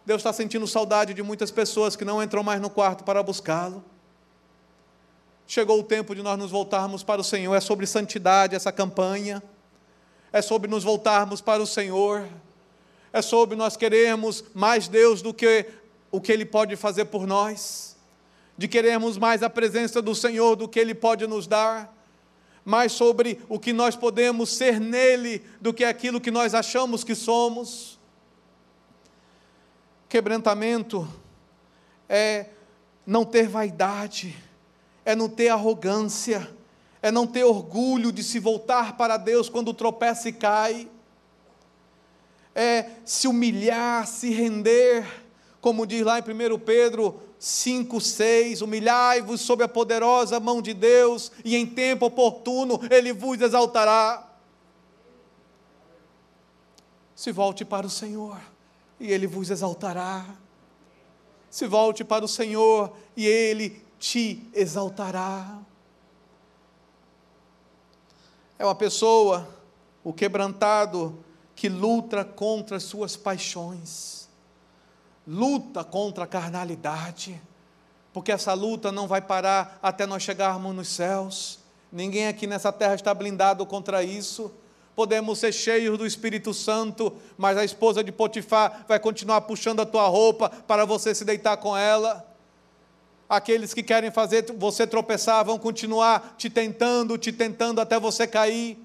[0.06, 3.84] Deus está sentindo saudade de muitas pessoas que não entram mais no quarto para buscá-lo.
[5.46, 7.54] Chegou o tempo de nós nos voltarmos para o Senhor.
[7.54, 9.42] É sobre santidade essa campanha.
[10.32, 12.26] É sobre nos voltarmos para o Senhor.
[13.12, 15.66] É sobre nós queremos mais Deus do que
[16.10, 17.96] o que Ele pode fazer por nós.
[18.56, 21.92] De queremos mais a presença do Senhor do que Ele pode nos dar.
[22.64, 27.14] Mais sobre o que nós podemos ser nele do que aquilo que nós achamos que
[27.14, 28.00] somos.
[30.08, 31.06] Quebrantamento
[32.08, 32.46] é
[33.06, 34.34] não ter vaidade
[35.04, 36.50] é não ter arrogância,
[37.02, 40.88] é não ter orgulho de se voltar para Deus quando tropeça e cai,
[42.54, 45.04] é se humilhar, se render,
[45.60, 51.30] como diz lá em 1 Pedro 5, 6, humilhai-vos sob a poderosa mão de Deus,
[51.44, 54.30] e em tempo oportuno Ele vos exaltará.
[57.14, 58.40] Se volte para o Senhor,
[58.98, 60.24] e Ele vos exaltará.
[61.50, 65.60] Se volte para o Senhor, e Ele te exaltará.
[68.58, 69.48] É uma pessoa,
[70.04, 71.24] o quebrantado,
[71.56, 74.28] que luta contra as suas paixões,
[75.26, 77.40] luta contra a carnalidade,
[78.12, 81.60] porque essa luta não vai parar até nós chegarmos nos céus.
[81.90, 84.52] Ninguém aqui nessa terra está blindado contra isso.
[84.94, 89.86] Podemos ser cheios do Espírito Santo, mas a esposa de Potifar vai continuar puxando a
[89.86, 92.33] tua roupa para você se deitar com ela.
[93.28, 98.78] Aqueles que querem fazer você tropeçar vão continuar te tentando, te tentando até você cair.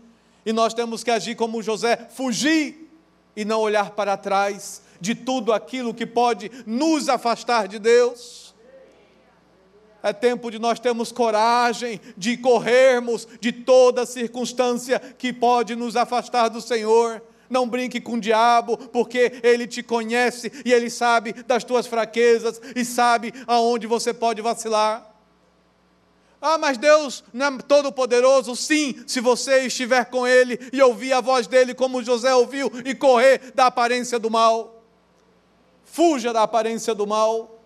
[0.45, 2.89] E nós temos que agir como José, fugir
[3.35, 8.55] e não olhar para trás de tudo aquilo que pode nos afastar de Deus.
[10.01, 16.47] É tempo de nós termos coragem de corrermos de toda circunstância que pode nos afastar
[16.47, 21.63] do Senhor não brinque com o diabo, porque ele te conhece e ele sabe das
[21.63, 25.09] tuas fraquezas e sabe aonde você pode vacilar.
[26.41, 28.55] Ah, mas Deus não é todo-poderoso?
[28.55, 32.95] Sim, se você estiver com Ele e ouvir a voz dele, como José ouviu, e
[32.95, 34.81] correr da aparência do mal.
[35.83, 37.59] Fuja da aparência do mal.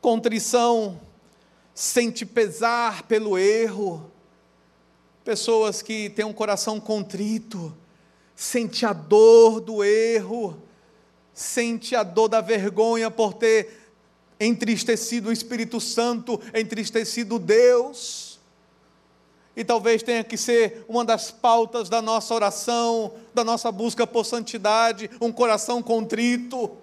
[0.00, 0.98] Contrição,
[1.74, 4.10] sente pesar pelo erro.
[5.22, 7.76] Pessoas que têm um coração contrito,
[8.36, 10.62] sente a dor do erro,
[11.32, 13.90] sente a dor da vergonha por ter
[14.38, 18.38] entristecido o Espírito Santo, entristecido Deus.
[19.56, 24.26] E talvez tenha que ser uma das pautas da nossa oração, da nossa busca por
[24.26, 26.76] santidade, um coração contrito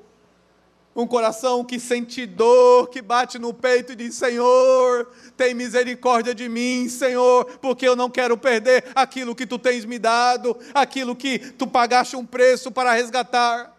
[0.95, 6.47] um coração que sente dor, que bate no peito e diz: Senhor, tem misericórdia de
[6.47, 11.39] mim, Senhor, porque eu não quero perder aquilo que tu tens me dado, aquilo que
[11.39, 13.73] tu pagaste um preço para resgatar.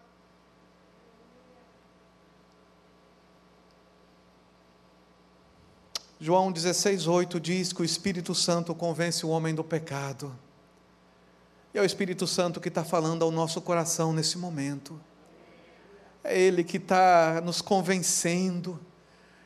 [6.19, 10.35] João 16,8 diz que o Espírito Santo convence o homem do pecado.
[11.73, 14.99] E é o Espírito Santo que está falando ao nosso coração nesse momento
[16.25, 18.79] é Ele que está nos convencendo,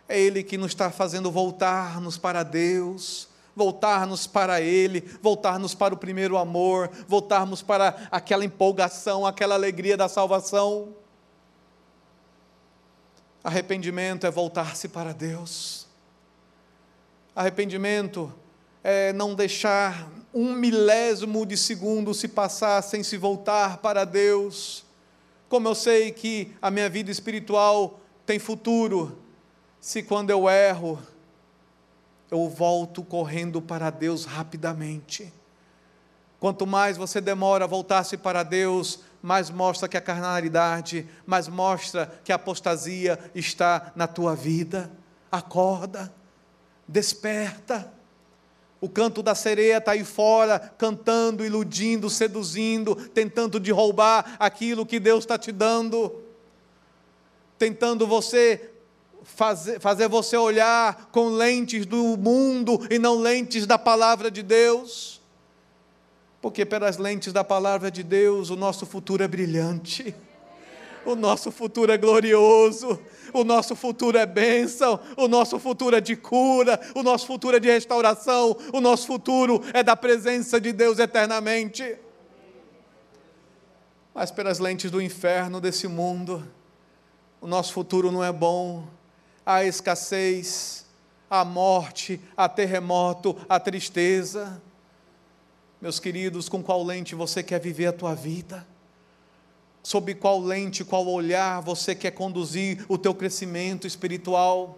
[0.08, 5.98] é Ele que nos está fazendo voltar-nos para Deus, voltar-nos para Ele, voltar-nos para o
[5.98, 10.96] primeiro amor, voltarmos para aquela empolgação, aquela alegria da salvação.
[13.44, 15.88] Arrependimento é voltar-se para Deus.
[17.36, 18.34] Arrependimento
[18.84, 24.89] é não deixar um milésimo de segundo se passar sem se voltar para Deus.
[25.50, 29.18] Como eu sei que a minha vida espiritual tem futuro,
[29.82, 31.02] se quando eu erro,
[32.30, 35.34] eu volto correndo para Deus rapidamente.
[36.40, 42.06] Quanto mais você demora a voltar-se para Deus, mais mostra que a carnalidade, mais mostra
[42.24, 44.92] que a apostasia está na tua vida.
[45.32, 46.14] Acorda,
[46.88, 47.92] desperta.
[48.82, 55.00] O canto da sereia está aí fora, cantando, iludindo, seduzindo, tentando de roubar aquilo que
[55.00, 56.24] Deus está te dando,
[57.58, 58.72] tentando você
[59.24, 65.20] fazer, fazer você olhar com lentes do mundo e não lentes da palavra de Deus.
[66.42, 70.16] Porque pelas lentes da palavra de Deus o nosso futuro é brilhante,
[71.12, 73.00] o nosso futuro é glorioso,
[73.34, 77.60] o nosso futuro é bênção, o nosso futuro é de cura, o nosso futuro é
[77.60, 81.98] de restauração, o nosso futuro é da presença de Deus eternamente.
[84.14, 86.46] Mas pelas lentes do inferno desse mundo,
[87.42, 88.88] o nosso futuro não é bom,
[89.46, 90.86] há escassez,
[91.30, 94.62] há morte, há terremoto, há tristeza.
[95.82, 98.68] Meus queridos, com qual lente você quer viver a tua vida?
[99.82, 104.78] Sob qual lente, qual olhar você quer conduzir o teu crescimento espiritual.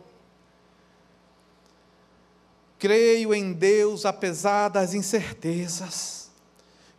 [2.80, 6.32] Creio em Deus apesar das incertezas.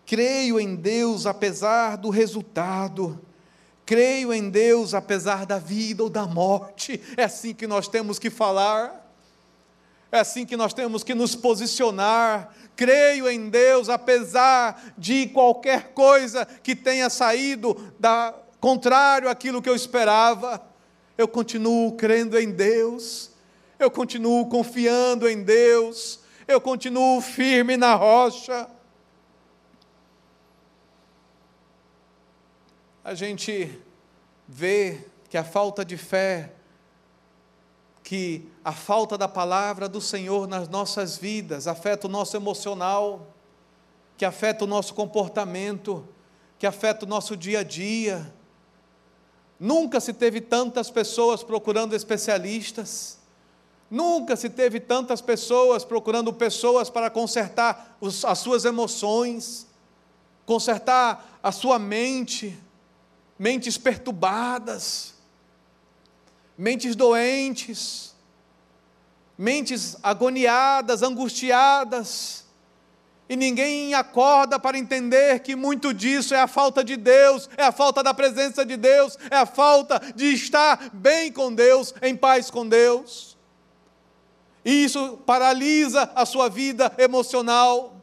[0.07, 3.21] Creio em Deus apesar do resultado.
[3.85, 7.01] Creio em Deus apesar da vida ou da morte.
[7.17, 9.02] É assim que nós temos que falar.
[10.13, 12.55] É assim que nós temos que nos posicionar.
[12.77, 19.75] Creio em Deus, apesar de qualquer coisa que tenha saído da contrário àquilo que eu
[19.75, 20.63] esperava.
[21.17, 23.31] Eu continuo crendo em Deus.
[23.79, 26.21] Eu continuo confiando em Deus.
[26.47, 28.69] Eu continuo firme na rocha.
[33.03, 33.81] A gente
[34.47, 36.53] vê que a falta de fé
[38.13, 43.27] que a falta da palavra do Senhor nas nossas vidas afeta o nosso emocional,
[44.19, 46.07] que afeta o nosso comportamento,
[46.59, 48.31] que afeta o nosso dia a dia.
[49.59, 53.19] Nunca se teve tantas pessoas procurando especialistas,
[53.91, 59.67] nunca se teve tantas pessoas procurando pessoas para consertar os, as suas emoções,
[60.45, 62.61] consertar a sua mente,
[63.39, 65.12] mentes perturbadas
[66.57, 68.15] mentes doentes,
[69.37, 72.43] mentes agoniadas, angustiadas,
[73.29, 77.73] e ninguém acorda para entender que muito disso é a falta de Deus, é a
[77.73, 82.51] falta da presença de Deus, é a falta de estar bem com Deus, em paz
[82.51, 83.37] com Deus.
[84.65, 87.97] E isso paralisa a sua vida emocional.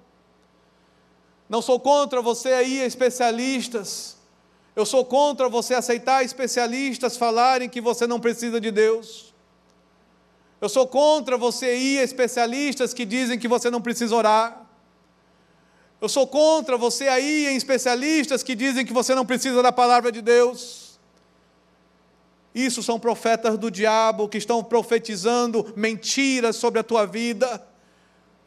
[1.48, 4.18] Não sou contra você aí, especialistas,
[4.80, 9.34] eu sou contra você aceitar especialistas falarem que você não precisa de Deus.
[10.62, 14.66] Eu sou contra você ir a especialistas que dizem que você não precisa orar.
[16.00, 20.14] Eu sou contra você aí em especialistas que dizem que você não precisa da palavra
[20.14, 20.98] de Deus.
[22.56, 27.69] Isso são profetas do diabo que estão profetizando mentiras sobre a tua vida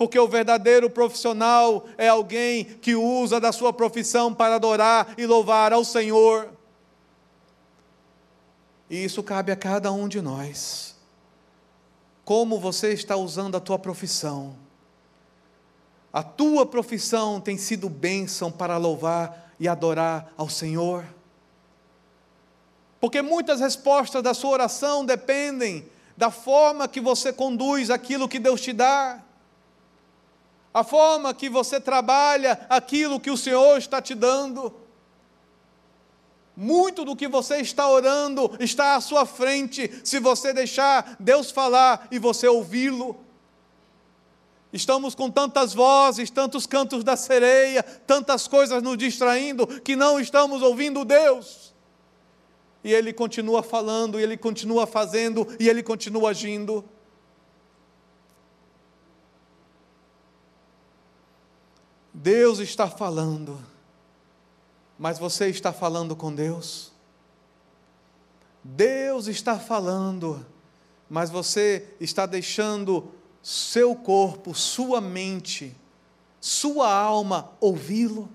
[0.02, 5.72] porque o verdadeiro profissional é alguém que usa da sua profissão para adorar e louvar
[5.72, 6.48] ao Senhor.
[8.90, 10.96] E isso cabe a cada um de nós.
[12.24, 14.56] Como você está usando a tua profissão?
[16.12, 21.04] A tua profissão tem sido bênção para louvar e adorar ao Senhor?
[23.00, 28.60] Porque muitas respostas da sua oração dependem da forma que você conduz aquilo que Deus
[28.60, 29.22] te dá
[30.72, 34.74] a forma que você trabalha aquilo que o Senhor está te dando.
[36.56, 42.08] Muito do que você está orando está à sua frente, se você deixar Deus falar
[42.10, 43.18] e você ouvi-lo.
[44.72, 50.62] Estamos com tantas vozes, tantos cantos da sereia, tantas coisas nos distraindo, que não estamos
[50.62, 51.74] ouvindo Deus.
[52.82, 56.84] E Ele continua falando, e Ele continua fazendo, e Ele continua agindo.
[62.22, 63.60] Deus está falando,
[64.96, 66.92] mas você está falando com Deus?
[68.62, 70.46] Deus está falando,
[71.10, 73.12] mas você está deixando
[73.42, 75.74] seu corpo, sua mente,
[76.40, 78.30] sua alma ouvi-lo?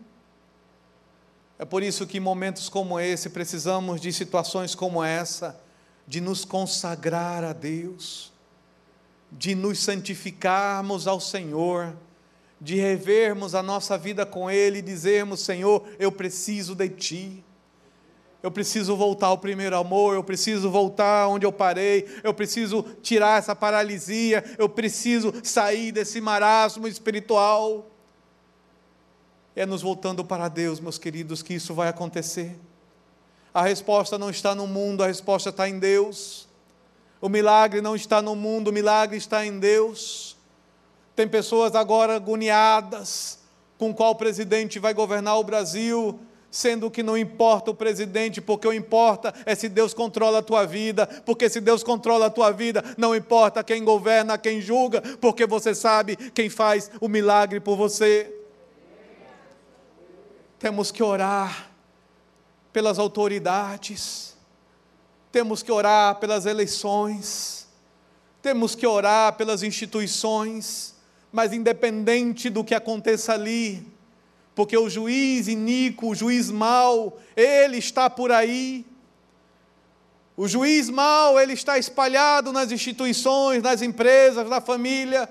[1.57, 5.57] É por isso que em momentos como esse precisamos de situações como essa,
[6.05, 8.33] de nos consagrar a Deus,
[9.31, 11.95] de nos santificarmos ao Senhor
[12.59, 17.43] de revermos a nossa vida com Ele e dizermos: Senhor, eu preciso de Ti.
[18.41, 23.39] Eu preciso voltar ao primeiro amor, eu preciso voltar onde eu parei, eu preciso tirar
[23.39, 27.89] essa paralisia, eu preciso sair desse marasmo espiritual.
[29.55, 32.55] É nos voltando para Deus, meus queridos, que isso vai acontecer.
[33.51, 36.47] A resposta não está no mundo, a resposta está em Deus.
[37.19, 40.36] O milagre não está no mundo, o milagre está em Deus.
[41.17, 43.39] Tem pessoas agora agoniadas
[43.75, 46.19] com qual presidente vai governar o Brasil,
[46.51, 50.63] sendo que não importa o presidente, porque o importa é se Deus controla a tua
[50.63, 55.47] vida, porque se Deus controla a tua vida, não importa quem governa, quem julga, porque
[55.47, 58.31] você sabe quem faz o milagre por você.
[60.59, 61.71] Temos que orar
[62.71, 64.37] pelas autoridades,
[65.31, 67.67] temos que orar pelas eleições,
[68.39, 70.95] temos que orar pelas instituições,
[71.37, 73.85] mas independente do que aconteça ali,
[74.55, 78.83] porque o juiz iníquo, o juiz mau, ele está por aí.
[80.35, 85.29] O juiz mau, ele está espalhado nas instituições, nas empresas, na família.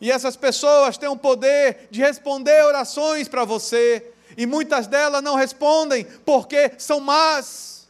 [0.00, 5.34] E essas pessoas têm o poder de responder orações para você, e muitas delas não
[5.34, 7.86] respondem porque são más.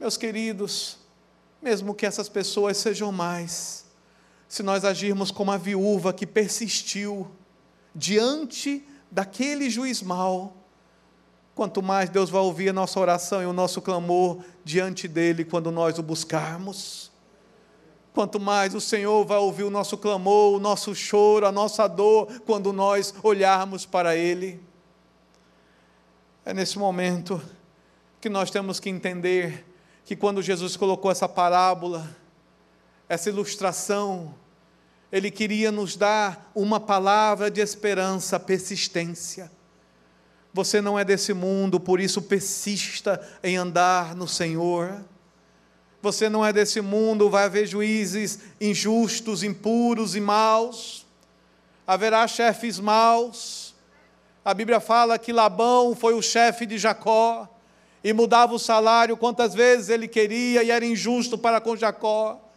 [0.00, 0.98] Meus queridos,
[1.62, 3.84] mesmo que essas pessoas sejam mais,
[4.50, 7.30] se nós agirmos como a viúva que persistiu,
[7.94, 10.56] diante daquele juiz mau,
[11.54, 15.70] quanto mais Deus vai ouvir a nossa oração e o nosso clamor diante dele quando
[15.70, 17.12] nós o buscarmos.
[18.12, 22.40] Quanto mais o Senhor vai ouvir o nosso clamor, o nosso choro, a nossa dor,
[22.44, 24.60] quando nós olharmos para Ele.
[26.44, 27.40] É nesse momento
[28.20, 29.64] que nós temos que entender
[30.04, 32.10] que quando Jesus colocou essa parábola,
[33.08, 34.34] essa ilustração,
[35.12, 39.50] ele queria nos dar uma palavra de esperança, persistência.
[40.52, 45.04] Você não é desse mundo, por isso persista em andar no Senhor.
[46.02, 51.06] Você não é desse mundo, vai haver juízes injustos, impuros e maus.
[51.86, 53.74] Haverá chefes maus.
[54.44, 57.48] A Bíblia fala que Labão foi o chefe de Jacó
[58.02, 62.49] e mudava o salário quantas vezes ele queria e era injusto para com Jacó.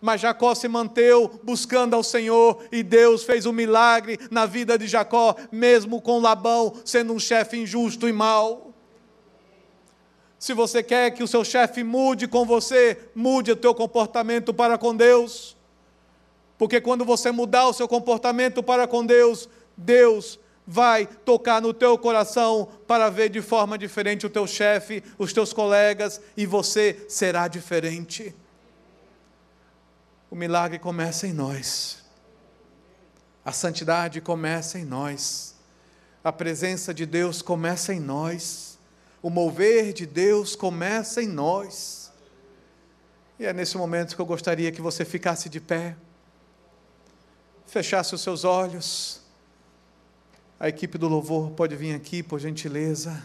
[0.00, 4.86] Mas Jacó se manteve buscando ao Senhor e Deus fez um milagre na vida de
[4.86, 8.72] Jacó, mesmo com Labão sendo um chefe injusto e mau.
[10.38, 14.78] Se você quer que o seu chefe mude com você, mude o teu comportamento para
[14.78, 15.56] com Deus.
[16.56, 21.96] Porque quando você mudar o seu comportamento para com Deus, Deus vai tocar no teu
[21.96, 27.48] coração para ver de forma diferente o teu chefe, os teus colegas e você será
[27.48, 28.34] diferente.
[30.30, 32.02] O milagre começa em nós.
[33.44, 35.54] A santidade começa em nós.
[36.22, 38.78] A presença de Deus começa em nós.
[39.22, 42.12] O mover de Deus começa em nós.
[43.38, 45.96] E é nesse momento que eu gostaria que você ficasse de pé,
[47.66, 49.22] fechasse os seus olhos.
[50.58, 53.24] A equipe do louvor pode vir aqui, por gentileza.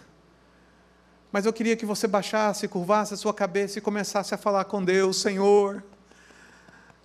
[1.32, 4.84] Mas eu queria que você baixasse, curvasse a sua cabeça e começasse a falar com
[4.84, 5.84] Deus, Senhor.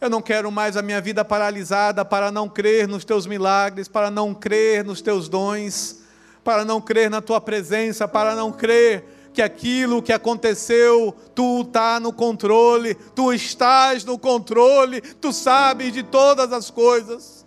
[0.01, 4.11] Eu não quero mais a minha vida paralisada para não crer nos teus milagres, para
[4.11, 6.01] não crer nos teus dons,
[6.45, 11.99] para não crer na tua presença, para não crer que aquilo que aconteceu, tu está
[11.99, 17.45] no controle, tu estás no controle, tu sabes de todas as coisas.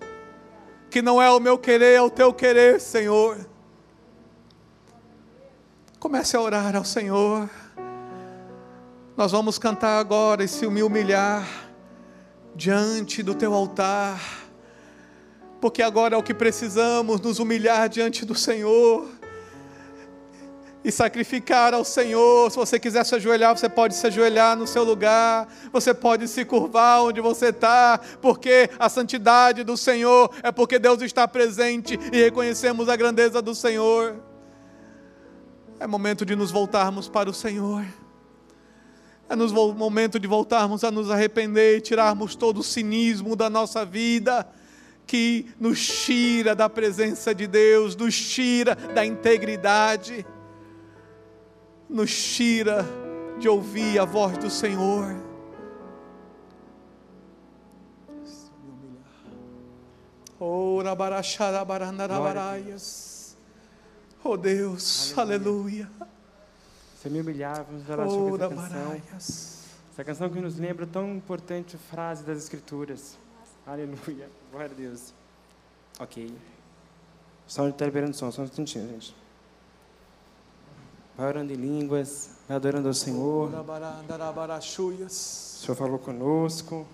[0.89, 3.45] Que não é o meu querer, é o teu querer, Senhor.
[5.99, 7.49] Comece a orar ao Senhor.
[9.15, 11.70] Nós vamos cantar agora e se humilhar
[12.55, 14.19] diante do teu altar,
[15.59, 19.07] porque agora é o que precisamos nos humilhar diante do Senhor
[20.83, 22.49] e sacrificar ao Senhor.
[22.49, 26.43] Se você quiser se ajoelhar, você pode se ajoelhar no seu lugar, você pode se
[26.43, 32.23] curvar onde você está, porque a santidade do Senhor é porque Deus está presente e
[32.23, 34.15] reconhecemos a grandeza do Senhor.
[35.79, 37.85] É momento de nos voltarmos para o Senhor.
[39.31, 43.85] É no momento de voltarmos a nos arrepender e tirarmos todo o cinismo da nossa
[43.85, 44.45] vida,
[45.07, 50.25] que nos tira da presença de Deus, nos tira da integridade,
[51.89, 52.85] nos tira
[53.39, 55.15] de ouvir a voz do Senhor.
[60.37, 60.81] Oh,
[64.21, 65.89] Oh Deus, aleluia.
[65.95, 66.20] aleluia.
[67.01, 69.01] Se me humilhar, vamos orar sobre essa canção.
[69.91, 73.17] Essa canção que nos lembra tão importante frase das Escrituras.
[73.65, 74.29] Aleluia.
[74.51, 75.11] Glória a Deus.
[75.99, 76.31] Ok.
[77.47, 79.15] Só está liberando som, só um instantinho, gente.
[81.17, 83.49] Vai orando em línguas, vai adorando ao Senhor.
[83.49, 86.85] O Senhor falou conosco.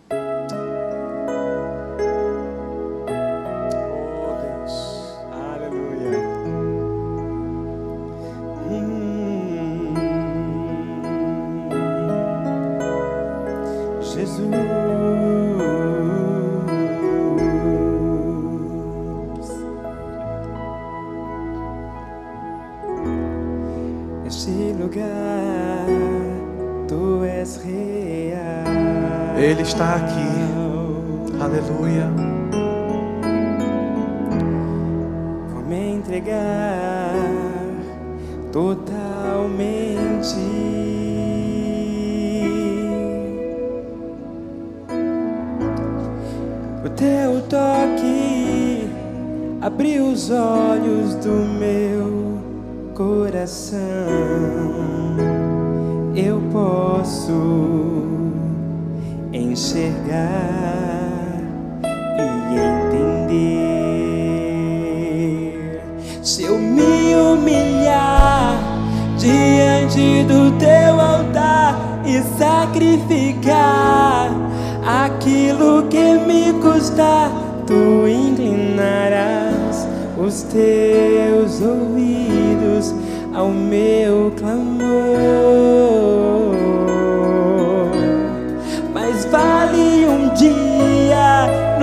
[84.56, 85.08] Meu clamor.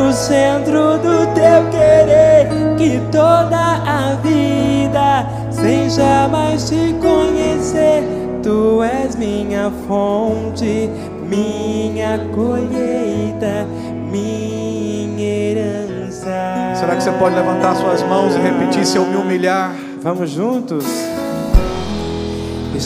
[0.05, 8.03] no centro do teu querer, que toda a vida, sem jamais te conhecer,
[8.43, 10.91] tu és minha fonte,
[11.29, 13.67] minha colheita,
[14.11, 16.75] minha herança.
[16.75, 19.75] Será que você pode levantar suas mãos e repetir se eu me humilhar?
[20.03, 20.85] Vamos juntos?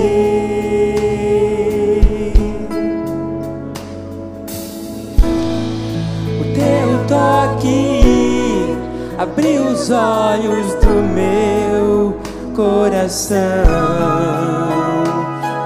[6.39, 8.77] O teu toque
[9.17, 11.70] abriu os olhos do meu
[12.61, 13.39] coração.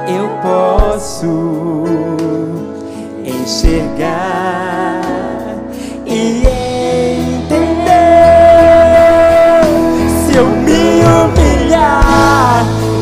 [0.07, 1.83] Eu posso
[3.25, 5.01] enxergar
[6.05, 6.45] e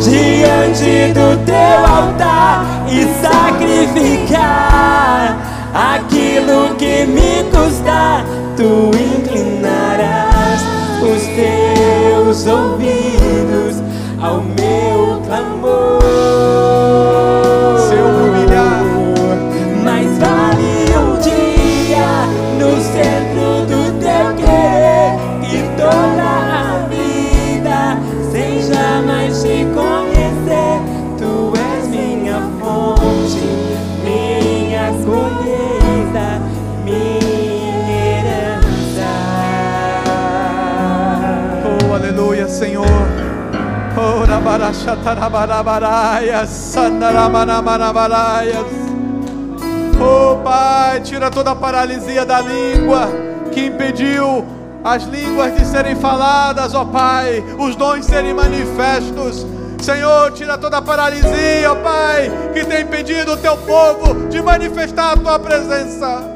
[0.04, 4.58] diante do teu altar e sacrificar
[5.74, 8.26] aquilo que me custa,
[8.58, 10.62] tu inclinarás
[11.02, 13.73] os teus ouvidos
[14.24, 16.04] ao meu clamor.
[50.00, 53.10] Oh Pai, tira toda a paralisia da língua
[53.52, 54.46] que impediu
[54.84, 59.44] as línguas de serem faladas, ó Pai, os dons serem manifestos.
[59.82, 65.14] Senhor, tira toda a paralisia, ó Pai, que tem impedido o teu povo de manifestar
[65.14, 66.30] a tua presença.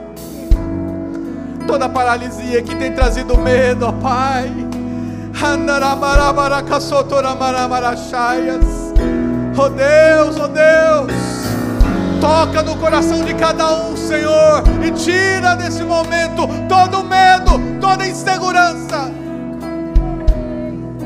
[1.68, 4.67] Toda paralisia que tem trazido medo, ó Pai
[9.56, 11.12] Oh Deus, oh Deus,
[12.20, 19.12] toca no coração de cada um, Senhor, e tira desse momento todo medo, toda insegurança.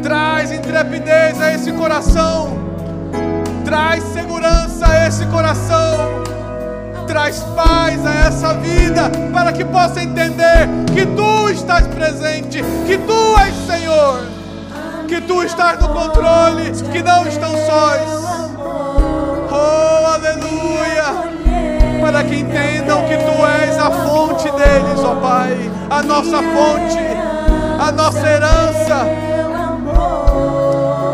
[0.02, 2.58] Traz intrepidez a esse coração,
[3.66, 6.31] traz segurança a esse coração
[7.12, 13.38] traz paz a essa vida, para que possa entender que tu estás presente, que tu
[13.38, 14.22] és Senhor,
[15.10, 18.02] que tu estás no controle, que não estão sós.
[19.52, 21.04] Oh, aleluia!
[22.00, 26.98] Para que entendam que tu és a fonte deles, ó oh Pai, a nossa fonte,
[27.78, 29.06] a nossa herança.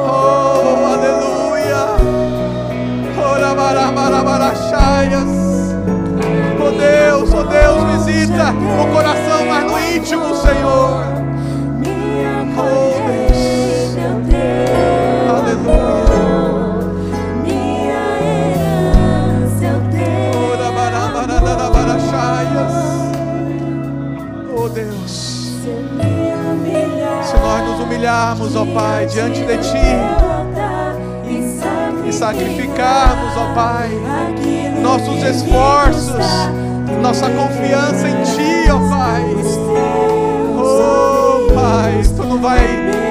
[0.05, 1.87] Oh, aleluia!
[3.19, 5.36] Ora, bara, bara, bara, chaias.
[6.77, 11.07] Oh Deus, oh Deus, visita o coração mais no íntimo, Senhor.
[12.55, 13.97] Oh Deus.
[15.27, 16.07] Aleluia.
[24.55, 25.11] Oh Deus.
[27.23, 29.97] Se nós nos humilharmos, ó Pai, diante de Ti
[32.07, 33.89] e sacrificarmos, ó Pai,
[34.81, 36.25] nossos esforços,
[37.01, 39.23] nossa confiança em Ti, ó Pai.
[40.57, 42.59] Oh Pai, Tu não vai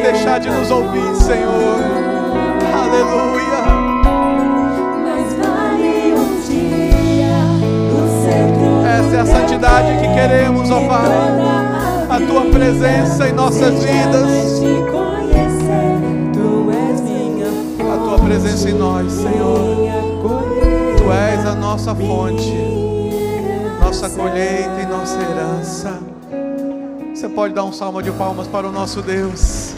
[0.02, 1.78] deixar de nos ouvir, Senhor.
[2.74, 3.36] Aleluia.
[8.98, 11.56] Essa é a santidade que queremos, ó Pai.
[12.08, 14.62] A tua presença em nossas vidas.
[17.80, 19.58] A tua presença em nós, Senhor.
[20.96, 22.52] Tu és a nossa fonte,
[23.96, 25.98] nossa colheita e nossa herança.
[27.14, 29.74] Você pode dar um salmo de palmas para o nosso Deus.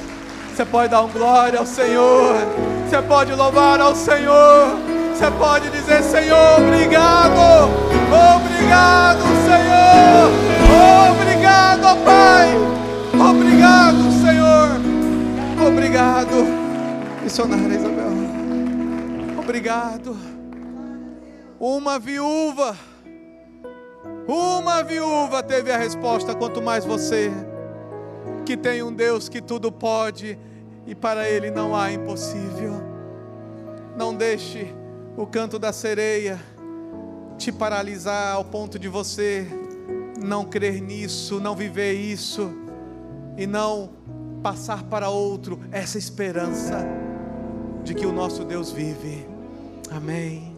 [0.53, 2.35] Você pode dar um glória ao Senhor.
[2.85, 4.77] Você pode louvar ao Senhor.
[5.15, 7.71] Você pode dizer, Senhor, obrigado.
[8.35, 10.33] Obrigado, Senhor.
[11.13, 12.57] Obrigado, Pai.
[13.31, 15.69] Obrigado, Senhor.
[15.69, 16.45] Obrigado.
[17.23, 18.11] Missionária Isabel.
[19.39, 20.17] Obrigado.
[21.61, 22.88] Uma viúva.
[24.29, 27.33] Uma viúva teve a resposta, quanto mais você,
[28.45, 30.39] que tem um Deus que tudo pode
[30.87, 32.75] e para Ele não há impossível.
[33.97, 34.75] Não deixe
[35.17, 36.39] o canto da sereia
[37.39, 39.47] te paralisar ao ponto de você
[40.23, 42.53] não crer nisso, não viver isso
[43.35, 43.89] e não
[44.43, 46.87] passar para outro essa esperança
[47.83, 49.27] de que o nosso Deus vive.
[49.91, 50.55] Amém.